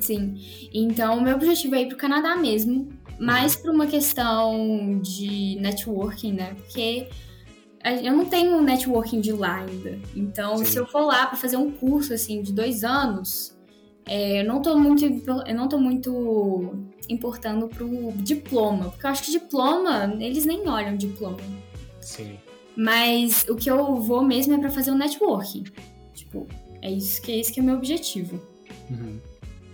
[0.00, 0.34] Sim.
[0.72, 2.88] Então, o meu objetivo é ir pro Canadá mesmo,
[3.20, 6.54] mais por uma questão de networking, né?
[6.54, 7.08] Porque
[8.02, 9.98] eu não tenho um networking de lá ainda.
[10.16, 10.64] Então, Sim.
[10.64, 13.56] se eu for lá pra fazer um curso, assim, de dois anos,
[14.06, 16.74] é, eu não tô muito, eu não tô muito
[17.08, 18.90] importando pro diploma.
[18.90, 21.38] Porque eu acho que diploma, eles nem olham diploma.
[22.00, 22.38] Sim.
[22.76, 25.64] Mas o que eu vou mesmo é pra fazer um networking.
[26.14, 26.46] Tipo,
[26.80, 28.40] é isso que é, isso que é o meu objetivo.
[28.90, 29.20] Uhum.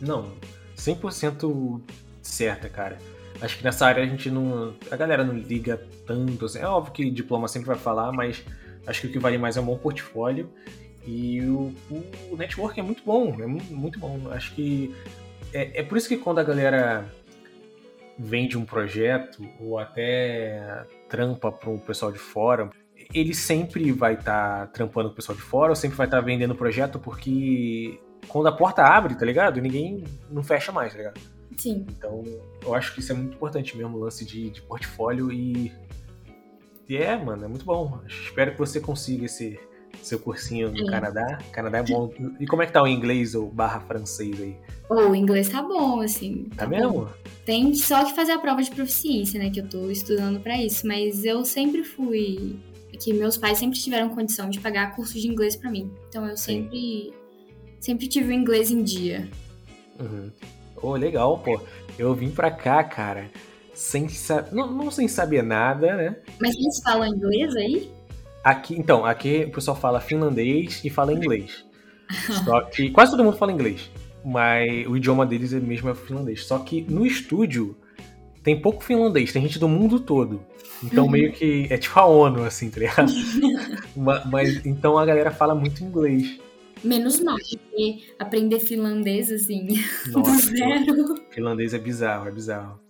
[0.01, 0.33] Não,
[0.77, 1.81] 100%
[2.23, 2.99] certa, cara.
[3.41, 4.75] Acho que nessa área a gente não.
[4.91, 6.45] A galera não liga tanto.
[6.45, 6.59] Assim.
[6.59, 8.43] É óbvio que diploma sempre vai falar, mas
[8.87, 10.51] acho que o que vale mais é um bom portfólio.
[11.11, 11.75] E o,
[12.31, 14.21] o network é muito bom, é mu- muito bom.
[14.31, 14.95] Acho que.
[15.55, 17.11] É, é por isso que quando a galera
[18.19, 22.69] vende um projeto ou até trampa para um pessoal de fora,
[23.15, 26.51] ele sempre vai estar trampando com o pessoal de fora ou sempre vai estar vendendo
[26.51, 29.63] o projeto porque quando a porta abre, tá ligado?
[29.63, 31.21] Ninguém não fecha mais, tá ligado?
[31.57, 31.87] Sim.
[31.89, 32.23] Então,
[32.63, 35.73] eu acho que isso é muito importante mesmo, o lance de, de portfólio e.
[36.87, 37.99] E é, mano, é muito bom.
[38.07, 39.59] Espero que você consiga esse
[40.03, 40.87] seu cursinho no.
[40.87, 41.39] Canadá.
[41.53, 42.13] Canadá é bom.
[42.39, 44.57] E como é que tá o inglês ou barra francês aí?
[44.89, 46.49] O inglês tá bom, assim.
[46.57, 46.71] Tá, bom.
[46.71, 47.09] mesmo?
[47.45, 49.51] Tem só que fazer a prova de proficiência, né?
[49.51, 50.87] Que eu tô estudando pra isso.
[50.87, 52.57] Mas eu sempre fui.
[52.99, 55.93] Que meus pais sempre tiveram condição de pagar curso de inglês pra mim.
[56.09, 56.63] Então eu Sim.
[56.63, 57.13] sempre.
[57.81, 59.29] Sempre tive o inglês em dia.
[60.01, 60.31] Uhum.
[60.77, 61.61] Ô, oh, legal, pô.
[61.99, 63.31] Eu vim pra cá, cara,
[63.75, 64.55] sem saber.
[64.55, 66.17] Não, não, sem saber nada, né?
[66.41, 67.91] Mas eles falam inglês aí?
[68.43, 71.65] Aqui, então, aqui o pessoal fala finlandês e fala inglês.
[72.45, 73.91] Só que quase todo mundo fala inglês.
[74.25, 76.45] Mas o idioma deles é mesmo é finlandês.
[76.45, 77.77] Só que no estúdio
[78.43, 80.41] tem pouco finlandês, tem gente do mundo todo.
[80.83, 81.11] Então uhum.
[81.11, 83.13] meio que é tipo a ONU, assim, tá ligado?
[84.31, 86.39] mas então a galera fala muito inglês.
[86.83, 89.67] Menos mal, porque aprender finlandês, assim,
[90.13, 91.15] Nossa, do zero.
[91.31, 92.81] Finlandês é bizarro, é bizarro.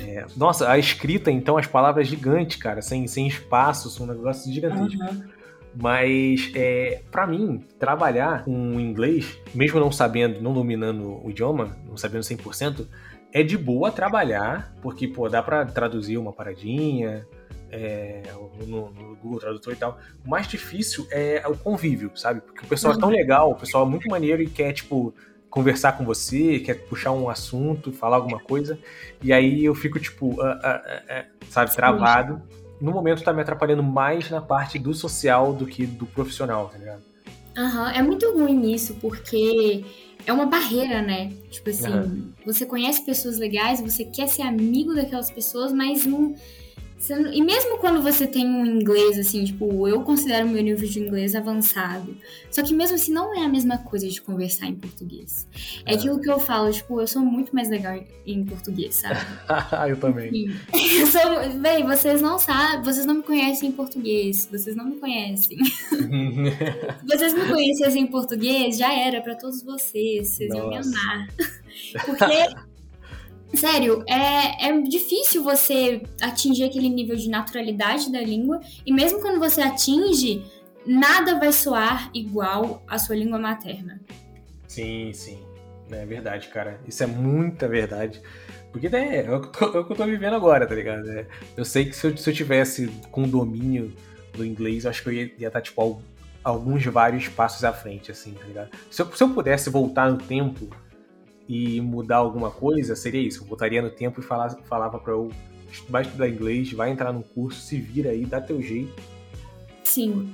[0.00, 4.52] É, nossa, a escrita, então, as palavras gigantes, cara, sem, sem espaço, são um negócio
[4.52, 5.02] gigantesco.
[5.02, 5.22] Uhum.
[5.80, 11.96] Mas, é, para mim, trabalhar com inglês, mesmo não sabendo, não dominando o idioma, não
[11.96, 12.86] sabendo 100%,
[13.32, 17.26] é de boa trabalhar, porque, pô, dá pra traduzir uma paradinha,
[17.70, 18.22] é,
[18.66, 19.98] no, no, Google Tradutor e tal.
[20.24, 22.40] O mais difícil é o convívio, sabe?
[22.40, 25.14] Porque o pessoal é tão legal, o pessoal é muito maneiro e quer, tipo,
[25.50, 28.78] conversar com você, quer puxar um assunto, falar alguma coisa.
[29.22, 32.42] E aí eu fico, tipo, uh, uh, uh, sabe, travado.
[32.80, 36.78] No momento tá me atrapalhando mais na parte do social do que do profissional, tá
[36.78, 37.02] ligado?
[37.56, 37.90] Aham, uhum.
[37.90, 39.84] é muito ruim isso, porque
[40.24, 41.32] é uma barreira, né?
[41.50, 42.32] Tipo assim, uhum.
[42.46, 46.34] você conhece pessoas legais, você quer ser amigo daquelas pessoas, mas não.
[47.32, 51.34] E mesmo quando você tem um inglês, assim, tipo, eu considero meu nível de inglês
[51.34, 52.16] avançado.
[52.50, 55.46] Só que mesmo assim, não é a mesma coisa de conversar em português.
[55.86, 55.96] É, é.
[55.96, 59.20] aquilo que eu falo, tipo, eu sou muito mais legal em português, sabe?
[59.88, 60.50] eu também.
[60.98, 64.48] Eu sou, véi, vocês não sabem, vocês não me conhecem em português.
[64.50, 65.58] Vocês não me conhecem.
[67.06, 70.28] vocês me conhecessem em português, já era para todos vocês.
[70.28, 70.60] Vocês Nossa.
[70.60, 71.28] iam me amar.
[72.04, 72.67] Porque
[73.54, 79.38] Sério, é, é difícil você atingir aquele nível de naturalidade da língua, e mesmo quando
[79.38, 80.44] você atinge,
[80.86, 84.00] nada vai soar igual à sua língua materna.
[84.66, 85.38] Sim, sim.
[85.90, 86.78] É verdade, cara.
[86.86, 88.20] Isso é muita verdade.
[88.70, 91.08] Porque né, é, o que eu tô vivendo agora, tá ligado?
[91.10, 93.94] É, eu sei que se eu, se eu tivesse com domínio
[94.34, 96.02] do inglês, eu acho que eu ia, ia estar, tá, tipo,
[96.44, 98.70] alguns vários passos à frente, assim, tá ligado?
[98.90, 100.68] Se eu, se eu pudesse voltar no tempo
[101.48, 103.42] e mudar alguma coisa, seria isso.
[103.42, 105.30] Eu voltaria no tempo e falava, falava para eu
[105.88, 109.17] vai estudar inglês, vai entrar num curso, se vira aí, dá teu jeito
[109.88, 110.30] Sim.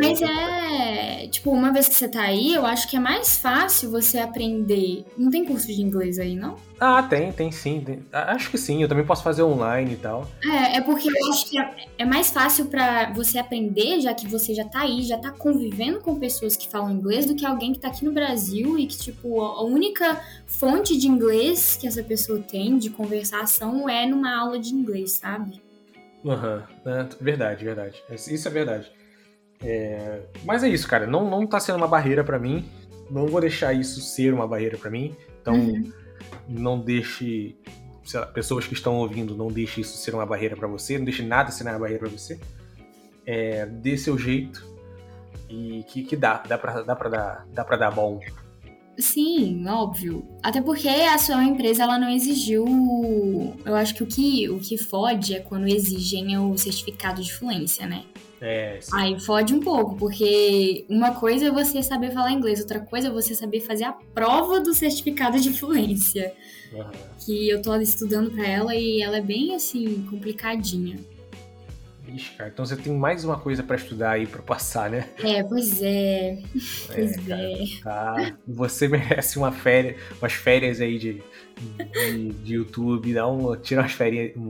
[0.00, 3.88] Mas é, tipo, uma vez que você tá aí, eu acho que é mais fácil
[3.88, 5.04] você aprender.
[5.16, 6.56] Não tem curso de inglês aí, não?
[6.80, 7.80] Ah, tem, tem sim.
[7.80, 8.04] Tem.
[8.12, 10.28] Acho que sim, eu também posso fazer online e tal.
[10.44, 14.26] É, é porque eu acho que é, é mais fácil para você aprender, já que
[14.26, 17.72] você já tá aí, já tá convivendo com pessoas que falam inglês, do que alguém
[17.72, 22.02] que tá aqui no Brasil e que, tipo, a única fonte de inglês que essa
[22.02, 25.64] pessoa tem de conversação é numa aula de inglês, sabe?
[26.24, 26.92] Aham, uhum.
[26.92, 28.02] é, verdade, verdade.
[28.10, 28.95] Isso é verdade.
[29.62, 31.06] É, mas é isso, cara.
[31.06, 32.64] Não, não tá sendo uma barreira para mim.
[33.10, 35.14] Não vou deixar isso ser uma barreira para mim.
[35.40, 35.92] Então, uhum.
[36.48, 37.56] não deixe.
[38.14, 40.98] Lá, pessoas que estão ouvindo, não deixe isso ser uma barreira para você.
[40.98, 42.38] Não deixe nada ser uma barreira para você.
[43.24, 44.64] É, dê seu jeito.
[45.48, 46.42] E que, que dá.
[46.46, 48.20] Dá pra, dá, pra dar, dá pra dar bom.
[48.98, 50.26] Sim, óbvio.
[50.42, 52.64] Até porque a sua empresa ela não exigiu.
[53.64, 57.86] Eu acho que o que, o que fode é quando exigem o certificado de fluência,
[57.86, 58.04] né?
[58.40, 58.90] É, sim.
[58.94, 63.10] Aí fode um pouco, porque uma coisa é você saber falar inglês, outra coisa é
[63.10, 66.32] você saber fazer a prova do certificado de fluência.
[66.72, 66.90] Uhum.
[67.24, 70.98] Que eu tô estudando para ela e ela é bem assim, complicadinha.
[72.08, 75.08] Ixi, cara, então você tem mais uma coisa para estudar aí para passar, né?
[75.22, 76.38] É, pois é.
[76.86, 77.52] Pois é.
[77.52, 77.82] é.
[77.82, 78.36] Tá.
[78.46, 81.22] Você merece uma férias, umas férias aí de,
[81.92, 84.48] de, de YouTube, dá um, tira umas férias, um,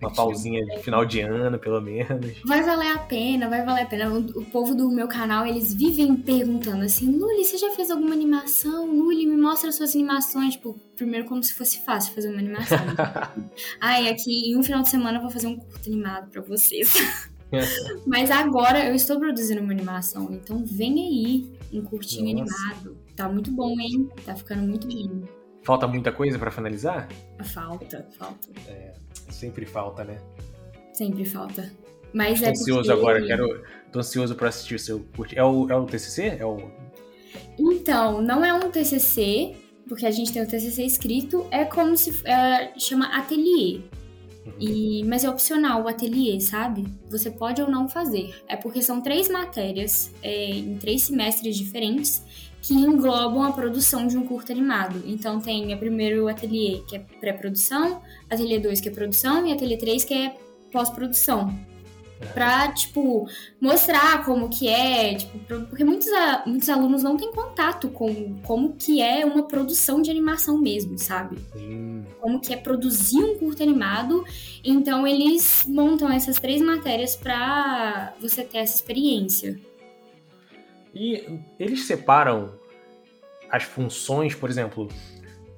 [0.00, 2.40] uma pausinha de final de ano, pelo menos.
[2.44, 4.10] Vai valer a pena, vai valer a pena.
[4.10, 8.14] O, o povo do meu canal, eles vivem perguntando assim, Luli, você já fez alguma
[8.14, 8.86] animação?
[8.86, 10.54] Luli, me mostra suas animações.
[10.54, 12.78] Tipo, primeiro como se fosse fácil fazer uma animação.
[13.80, 16.94] Ai, aqui em um final de semana eu vou fazer um curto animado pra vocês.
[18.06, 22.54] Mas agora eu estou produzindo uma animação, então vem aí um curtinho Nossa.
[22.54, 22.96] animado.
[23.14, 24.08] Tá muito bom, hein?
[24.24, 25.28] Tá ficando muito lindo.
[25.62, 27.08] Falta muita coisa para finalizar?
[27.42, 28.48] Falta, falta.
[28.68, 28.94] É,
[29.28, 30.18] sempre falta, né?
[30.92, 31.70] Sempre falta.
[32.12, 32.92] Mas Tô é ansioso porque...
[32.92, 33.62] agora, quero.
[33.92, 35.04] Tô ansioso para assistir o seu.
[35.34, 36.36] É o, é o TCC?
[36.38, 36.70] É o...
[37.58, 39.54] Então, não é um TCC,
[39.88, 42.26] porque a gente tem o TCC escrito, é como se.
[42.26, 43.80] É, chama ateliê.
[44.46, 44.52] Uhum.
[44.60, 46.86] E, mas é opcional o ateliê, sabe?
[47.10, 48.34] Você pode ou não fazer.
[48.48, 52.22] É porque são três matérias é, em três semestres diferentes
[52.66, 55.00] que englobam a produção de um curto animado.
[55.06, 59.76] Então tem o primeiro ateliê, que é pré-produção, ateliê 2, que é produção, e ateliê
[59.76, 60.36] 3, que é
[60.72, 61.56] pós-produção.
[62.20, 62.26] É.
[62.26, 63.28] Pra, tipo,
[63.60, 66.08] mostrar como que é, tipo, porque muitos,
[66.44, 71.36] muitos alunos não têm contato com como que é uma produção de animação mesmo, sabe?
[71.54, 72.02] Hum.
[72.20, 74.24] Como que é produzir um curto animado.
[74.64, 79.56] Então, eles montam essas três matérias pra você ter essa experiência.
[80.98, 82.54] E eles separam
[83.50, 84.88] as funções, por exemplo,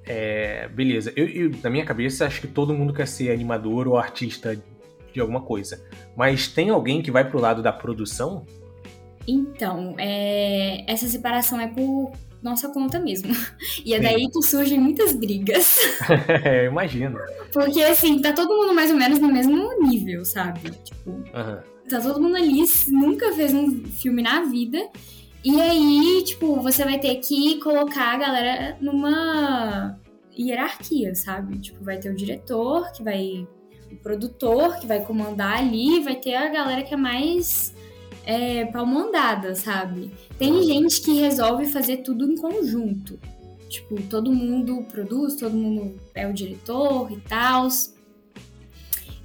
[0.05, 3.97] é, beleza, eu, eu, na minha cabeça acho que todo mundo quer ser animador ou
[3.97, 4.61] artista
[5.13, 5.81] de alguma coisa.
[6.15, 8.45] Mas tem alguém que vai pro lado da produção?
[9.25, 13.33] Então, é, essa separação é por nossa conta mesmo.
[13.85, 15.77] E é daí que surgem muitas brigas.
[16.43, 17.17] é, imagino.
[17.53, 20.71] Porque, assim, tá todo mundo mais ou menos no mesmo nível, sabe?
[20.83, 21.57] Tipo, uhum.
[21.89, 24.77] tá todo mundo ali, nunca fez um filme na vida.
[25.43, 29.97] E aí, tipo, você vai ter que colocar a galera numa
[30.37, 31.59] hierarquia, sabe?
[31.59, 33.47] Tipo, vai ter o diretor, que vai
[33.91, 37.73] o produtor que vai comandar ali, vai ter a galera que é mais
[38.25, 40.11] é, palmandada, sabe?
[40.37, 43.19] Tem gente que resolve fazer tudo em conjunto.
[43.67, 47.67] Tipo, todo mundo produz, todo mundo é o diretor e tal.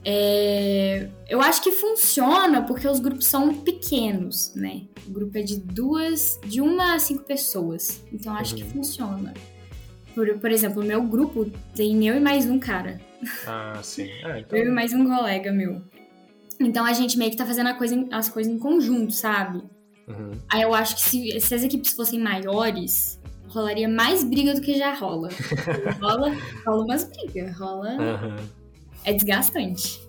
[0.04, 4.82] É, eu acho que funciona porque os grupos são pequenos, né?
[5.06, 8.04] O grupo é de duas, de uma a cinco pessoas.
[8.12, 8.62] Então acho uhum.
[8.62, 9.34] que funciona.
[10.14, 13.00] Por, por exemplo, o meu grupo tem eu e mais um cara.
[13.46, 14.10] Ah, sim.
[14.22, 14.58] Ah, então...
[14.58, 15.82] Eu e mais um colega meu.
[16.60, 19.62] Então a gente meio que tá fazendo coisa, as coisas em conjunto, sabe?
[20.06, 20.32] Uhum.
[20.52, 24.78] Aí eu acho que se, se, as equipes fossem maiores, rolaria mais briga do que
[24.78, 25.30] já rola.
[26.00, 26.32] rola,
[26.66, 27.96] rola umas brigas, rola.
[27.96, 28.63] Uhum.
[29.04, 30.02] É desgastante.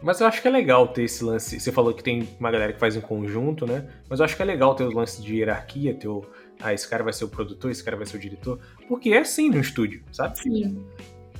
[0.00, 1.58] Mas eu acho que é legal ter esse lance.
[1.58, 3.88] Você falou que tem uma galera que faz em conjunto, né?
[4.08, 6.24] Mas eu acho que é legal ter os lances de hierarquia, ter o.
[6.60, 8.60] Ah, esse cara vai ser o produtor, esse cara vai ser o diretor.
[8.88, 10.38] Porque é assim no estúdio, sabe?
[10.38, 10.84] Sim.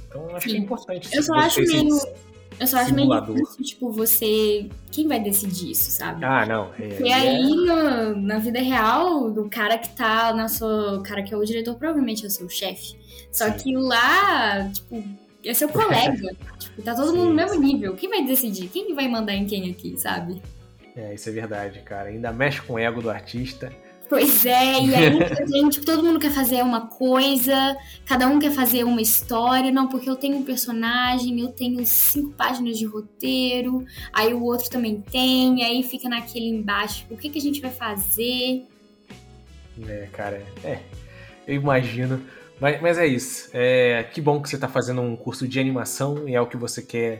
[0.08, 0.54] Então acho Sim.
[0.54, 1.08] que é importante.
[1.16, 1.98] Eu só acho meio.
[2.58, 4.68] Eu só acho meio difícil, tipo, você.
[4.90, 6.24] Quem vai decidir isso, sabe?
[6.24, 6.72] Ah, não.
[6.80, 7.54] É, e aí, é...
[7.54, 10.98] no, na vida real, o cara que tá na sua.
[10.98, 12.96] O cara que é o diretor provavelmente é o seu chefe.
[13.30, 13.52] Só Sim.
[13.52, 15.04] que lá, tipo,
[15.50, 16.34] é seu colega.
[16.58, 17.16] tipo, tá todo Sim.
[17.16, 17.94] mundo no mesmo nível.
[17.94, 18.68] Quem vai decidir?
[18.68, 20.42] Quem vai mandar em quem aqui, sabe?
[20.96, 22.08] É, isso é verdade, cara.
[22.08, 23.72] Ainda mexe com o ego do artista.
[24.08, 28.82] Pois é, e aí gente, todo mundo quer fazer uma coisa, cada um quer fazer
[28.84, 29.70] uma história.
[29.70, 34.70] Não, porque eu tenho um personagem, eu tenho cinco páginas de roteiro, aí o outro
[34.70, 38.66] também tem, aí fica naquele embaixo, o que, que a gente vai fazer?
[39.86, 40.78] É, cara, é.
[41.46, 42.20] Eu imagino.
[42.60, 43.50] Mas, mas é isso.
[43.52, 46.56] É, que bom que você está fazendo um curso de animação e é o que
[46.56, 47.18] você quer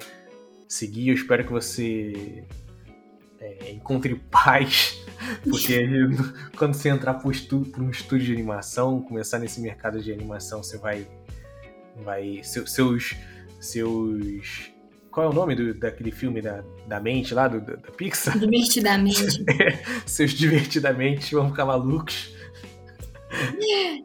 [0.69, 1.09] seguir.
[1.09, 2.45] Eu espero que você
[3.41, 4.99] é, encontre paz
[5.49, 5.87] porque
[6.57, 11.07] quando você entrar para um estúdio de animação, começar nesse mercado de animação, você vai.
[12.05, 13.15] vai seus.
[13.61, 14.71] seus
[15.11, 18.39] qual é o nome do, daquele filme da, da mente lá, do, da Pixar?
[18.39, 19.45] Divertidamente.
[20.07, 22.33] Seus divertidamente vão ficar malucos.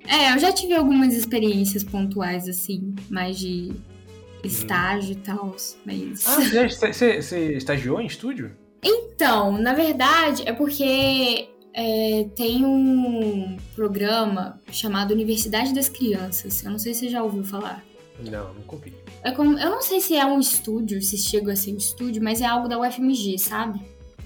[0.07, 3.71] É, eu já tive algumas experiências pontuais, assim, mais de
[4.43, 5.13] estágio hum.
[5.13, 5.55] e tal,
[5.85, 6.27] mas...
[6.27, 8.51] Ah, você, você estagiou em estúdio?
[8.83, 16.63] Então, na verdade, é porque é, tem um programa chamado Universidade das Crianças.
[16.63, 17.83] Eu não sei se você já ouviu falar.
[18.19, 18.93] Não, não ouvi.
[19.23, 22.21] É como, eu não sei se é um estúdio, se chega a ser um estúdio,
[22.21, 23.79] mas é algo da UFMG, sabe?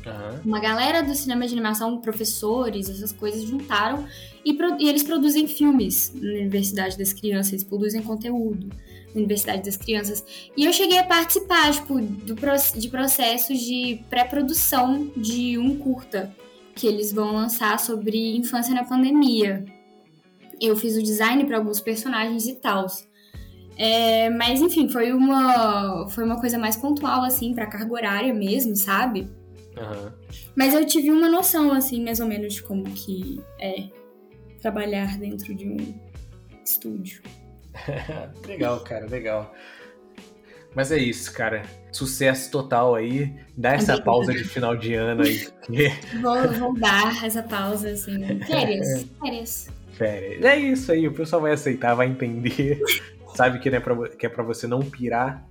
[0.06, 0.42] Uhum.
[0.46, 4.06] Uma galera do cinema de animação, professores, essas coisas, juntaram
[4.48, 8.70] e, pro, e eles produzem filmes na Universidade das Crianças, eles produzem conteúdo.
[9.16, 10.24] Universidade das Crianças.
[10.56, 12.36] E eu cheguei a participar, tipo, do,
[12.80, 16.32] de processos de pré-produção de um curta
[16.76, 19.66] que eles vão lançar sobre infância na pandemia.
[20.62, 22.86] Eu fiz o design para alguns personagens e tal.
[23.76, 28.76] É, mas enfim, foi uma, foi uma coisa mais pontual, assim, pra carga horária mesmo,
[28.76, 29.22] sabe?
[29.78, 30.12] Uhum.
[30.56, 33.90] Mas eu tive uma noção, assim, mais ou menos de como que é
[34.62, 35.94] trabalhar dentro de um
[36.64, 37.22] estúdio.
[38.48, 39.54] legal, cara, legal.
[40.76, 41.64] Mas é isso, cara.
[41.92, 43.34] Sucesso total aí.
[43.58, 45.48] Dá essa pausa de final de ano aí.
[46.22, 48.40] vou, vou dar essa pausa, assim.
[48.46, 49.08] Férias.
[49.20, 49.70] Férias.
[49.94, 50.46] Férias.
[50.46, 52.80] É isso aí, o pessoal vai aceitar, vai entender.
[53.34, 55.48] Sabe que, é pra, que é pra você não pirar.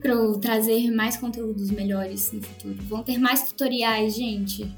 [0.00, 2.76] pra eu trazer mais conteúdos melhores no futuro.
[2.82, 4.70] Vão ter mais tutoriais, gente.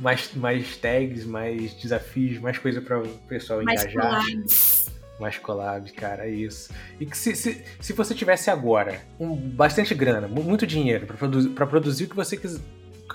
[0.00, 4.24] Mais, mais tags, mais desafios, mais coisa para o pessoal mais engajar.
[4.24, 4.90] Collabs.
[5.20, 6.72] Mais collabs, cara, é isso.
[6.98, 11.48] E que se, se, se você tivesse agora um, bastante grana, muito dinheiro para produzir,
[11.50, 12.60] pra produzir o que você quiser,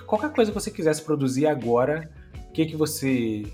[0.06, 2.08] qualquer coisa que você quisesse produzir agora,
[2.48, 3.44] o que que você,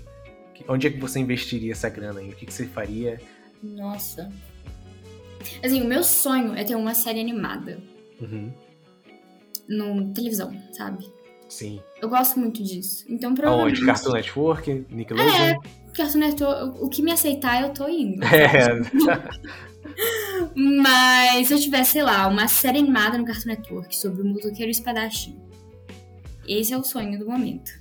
[0.67, 2.29] onde é que você investiria essa grana aí?
[2.29, 3.19] O que que você faria?
[3.61, 4.31] Nossa.
[5.63, 7.79] Assim, o meu sonho é ter uma série animada.
[8.21, 8.53] Uhum.
[9.67, 11.11] no televisão, sabe?
[11.49, 11.81] Sim.
[12.03, 13.05] Eu gosto muito disso.
[13.07, 13.41] Então, Aonde?
[13.41, 13.85] provavelmente...
[13.85, 15.31] Cartoon Network, Nickelodeon?
[15.33, 15.57] É,
[15.95, 18.19] Cartoon Network, o que me aceitar, eu tô indo.
[18.27, 18.67] É.
[20.53, 24.69] Mas se eu tivesse, sei lá, uma série animada no Cartoon Network sobre o motoqueiro
[24.69, 25.37] espadachim.
[26.45, 27.71] Esse é o sonho do momento.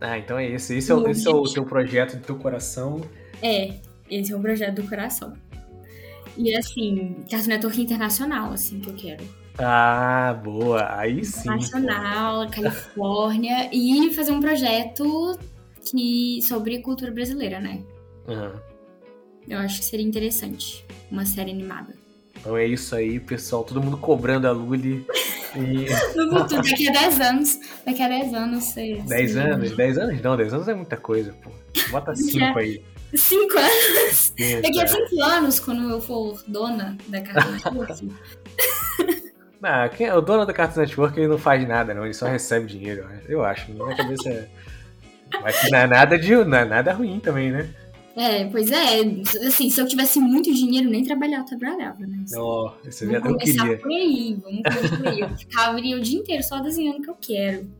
[0.00, 0.76] Ah, então é esse.
[0.76, 3.00] Esse é, o- esse é o teu projeto do teu coração.
[3.40, 3.74] É,
[4.10, 5.34] esse é o projeto do coração.
[6.36, 9.22] E assim, Cartoon Network internacional, assim, que eu quero.
[9.58, 10.96] Ah, boa.
[10.98, 11.48] Aí sim.
[11.48, 11.54] pô.
[11.54, 13.68] Internacional, Califórnia.
[13.72, 15.38] e fazer um projeto
[15.90, 17.80] que, sobre cultura brasileira, né?
[18.28, 18.52] Aham.
[19.48, 20.84] Eu acho que seria interessante.
[21.10, 21.94] Uma série animada.
[22.38, 23.64] Então é isso aí, pessoal.
[23.64, 25.04] Todo mundo cobrando a Luli.
[25.54, 25.86] E
[26.62, 27.58] daqui a 10 anos.
[27.84, 29.02] Daqui a 10 anos você.
[29.06, 29.76] 10 você- anos?
[29.76, 30.22] 10 anos?
[30.22, 31.50] Não, 10 anos é muita coisa, pô.
[31.90, 32.82] Bota 5 aí.
[33.14, 34.32] 5 anos.
[34.62, 38.08] Daqui a 5 anos, quando eu for dona da Network.
[39.62, 42.04] Ah, quem é o dono da Cartoon Network ele não faz nada, não.
[42.04, 43.72] Ele só recebe dinheiro, eu acho.
[43.72, 44.48] Na minha cabeça é.
[45.40, 46.34] Mas não é nada de.
[46.34, 47.70] Não é nada ruim também, né?
[48.16, 49.00] é, pois é.
[49.46, 52.24] Assim, se eu tivesse muito dinheiro, nem trabalhar, eu trabalhava, né?
[52.36, 53.78] Ó, você Vamos começar queria.
[53.78, 55.20] por aí, vamos começar por aí.
[55.20, 57.70] Eu ficaria o dia inteiro só desenhando o que eu quero.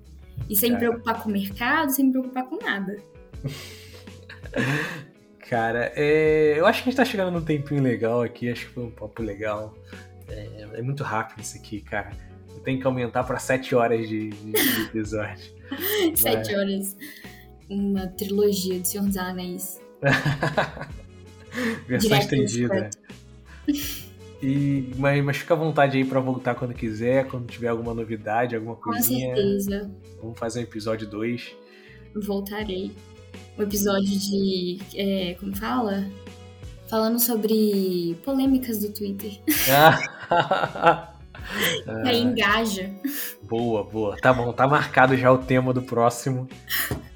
[0.48, 2.96] E sem me preocupar com o mercado, sem me preocupar com nada.
[5.48, 8.72] Cara, é, eu acho que a gente tá chegando num tempinho legal aqui, acho que
[8.72, 9.74] foi um papo legal.
[10.32, 12.10] É, é muito rápido isso aqui, cara.
[12.54, 15.52] Eu tenho que aumentar pra 7 horas de, de- de episódio.
[16.14, 16.96] Sete horas.
[17.68, 19.80] Uma trilogia de Senhor dos Anéis.
[21.86, 22.90] Versão estendida.
[24.44, 28.56] E, mas, mas fica à vontade aí pra voltar quando quiser, quando tiver alguma novidade,
[28.56, 29.36] alguma Com coisinha.
[29.36, 29.88] certeza.
[30.20, 31.52] Vamos fazer um episódio 2.
[32.16, 32.90] Voltarei.
[33.56, 34.80] Um episódio de.
[34.96, 36.04] é, como fala?
[36.93, 39.40] Falando sobre polêmicas do Twitter.
[40.30, 41.09] Ah.
[42.05, 42.90] Aí engaja.
[43.45, 44.14] boa, boa.
[44.18, 46.47] Tá bom, tá marcado já o tema do próximo.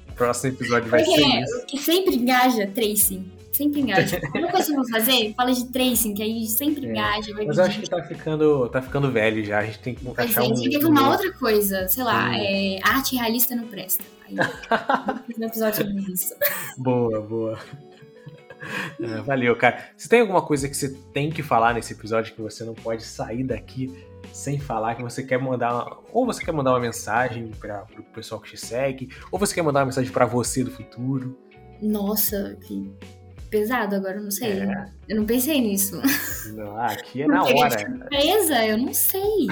[0.09, 1.57] O próximo episódio vai Porque ser é, isso.
[1.59, 3.31] o que sempre engaja, tracing.
[3.53, 4.19] Sempre engaja.
[4.33, 6.89] Uma coisa que fazer, fala de tracing, que aí sempre É.
[6.89, 7.31] engaja.
[7.45, 9.59] Mas eu acho que tá ficando, tá ficando velho já.
[9.59, 10.55] A gente tem que Pois achar é, um.
[10.55, 12.33] você quer que uma outra coisa, sei lá, Hum.
[12.33, 14.03] é, arte realista não presta.
[14.25, 14.33] Aí,
[15.37, 16.33] no episódio sobre isso.
[16.79, 17.59] Boa, boa.
[19.25, 19.89] Valeu, cara.
[19.95, 23.03] Se tem alguma coisa que você tem que falar nesse episódio que você não pode
[23.03, 23.93] sair daqui
[24.33, 28.41] sem falar, que você quer mandar, ou você quer mandar uma mensagem para o pessoal
[28.41, 31.37] que te segue, ou você quer mandar uma mensagem para você do futuro.
[31.81, 32.91] Nossa, que
[33.49, 34.59] pesado agora, eu não sei.
[34.59, 34.85] É.
[35.07, 36.01] Eu não pensei nisso.
[36.53, 37.79] Não, ah, aqui é na hora.
[37.79, 39.47] surpresa, eu não sei.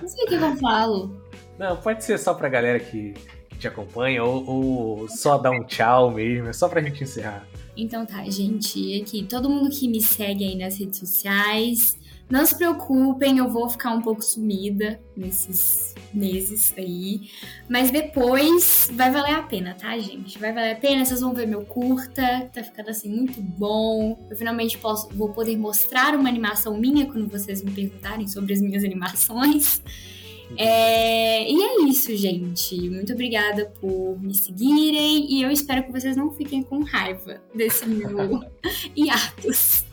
[0.00, 1.20] Não sei o que eu falo.
[1.58, 3.14] Não, pode ser só pra galera que,
[3.48, 7.46] que te acompanha, ou, ou só dar um tchau mesmo, é só pra gente encerrar.
[7.76, 11.96] Então tá, gente, aqui, todo mundo que me segue aí nas redes sociais,
[12.30, 17.28] não se preocupem, eu vou ficar um pouco sumida nesses meses aí,
[17.68, 20.38] mas depois vai valer a pena, tá, gente?
[20.38, 24.28] Vai valer a pena, vocês vão ver meu curta, tá ficando assim muito bom.
[24.30, 28.60] Eu finalmente posso, vou poder mostrar uma animação minha quando vocês me perguntarem sobre as
[28.60, 29.82] minhas animações.
[30.56, 32.90] É, e é isso, gente.
[32.90, 37.86] Muito obrigada por me seguirem e eu espero que vocês não fiquem com raiva desse
[37.86, 38.40] meu
[38.96, 39.84] hiatus.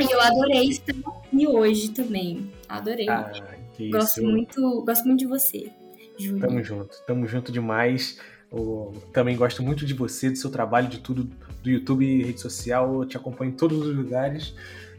[0.00, 2.50] E eu adorei estar aqui hoje também.
[2.68, 3.08] Adorei.
[3.08, 3.30] Ah,
[3.74, 3.92] que isso.
[3.92, 5.70] gosto, muito, gosto muito de você,
[6.18, 6.40] Júlio.
[6.40, 8.18] Tamo junto, tamo junto demais.
[8.50, 11.24] Eu também gosto muito de você, do seu trabalho, de tudo,
[11.62, 13.02] do YouTube e rede social.
[13.02, 14.54] Eu te acompanho em todos os lugares.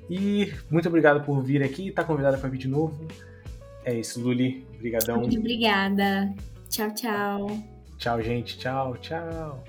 [0.10, 3.08] E muito obrigado por vir aqui estar convidada para vir de novo.
[3.86, 4.66] É isso, Luli.
[4.76, 5.20] Obrigadão.
[5.20, 6.34] Muito obrigada.
[6.70, 7.48] Tchau, tchau.
[7.98, 8.58] Tchau, gente.
[8.58, 9.64] Tchau, tchau.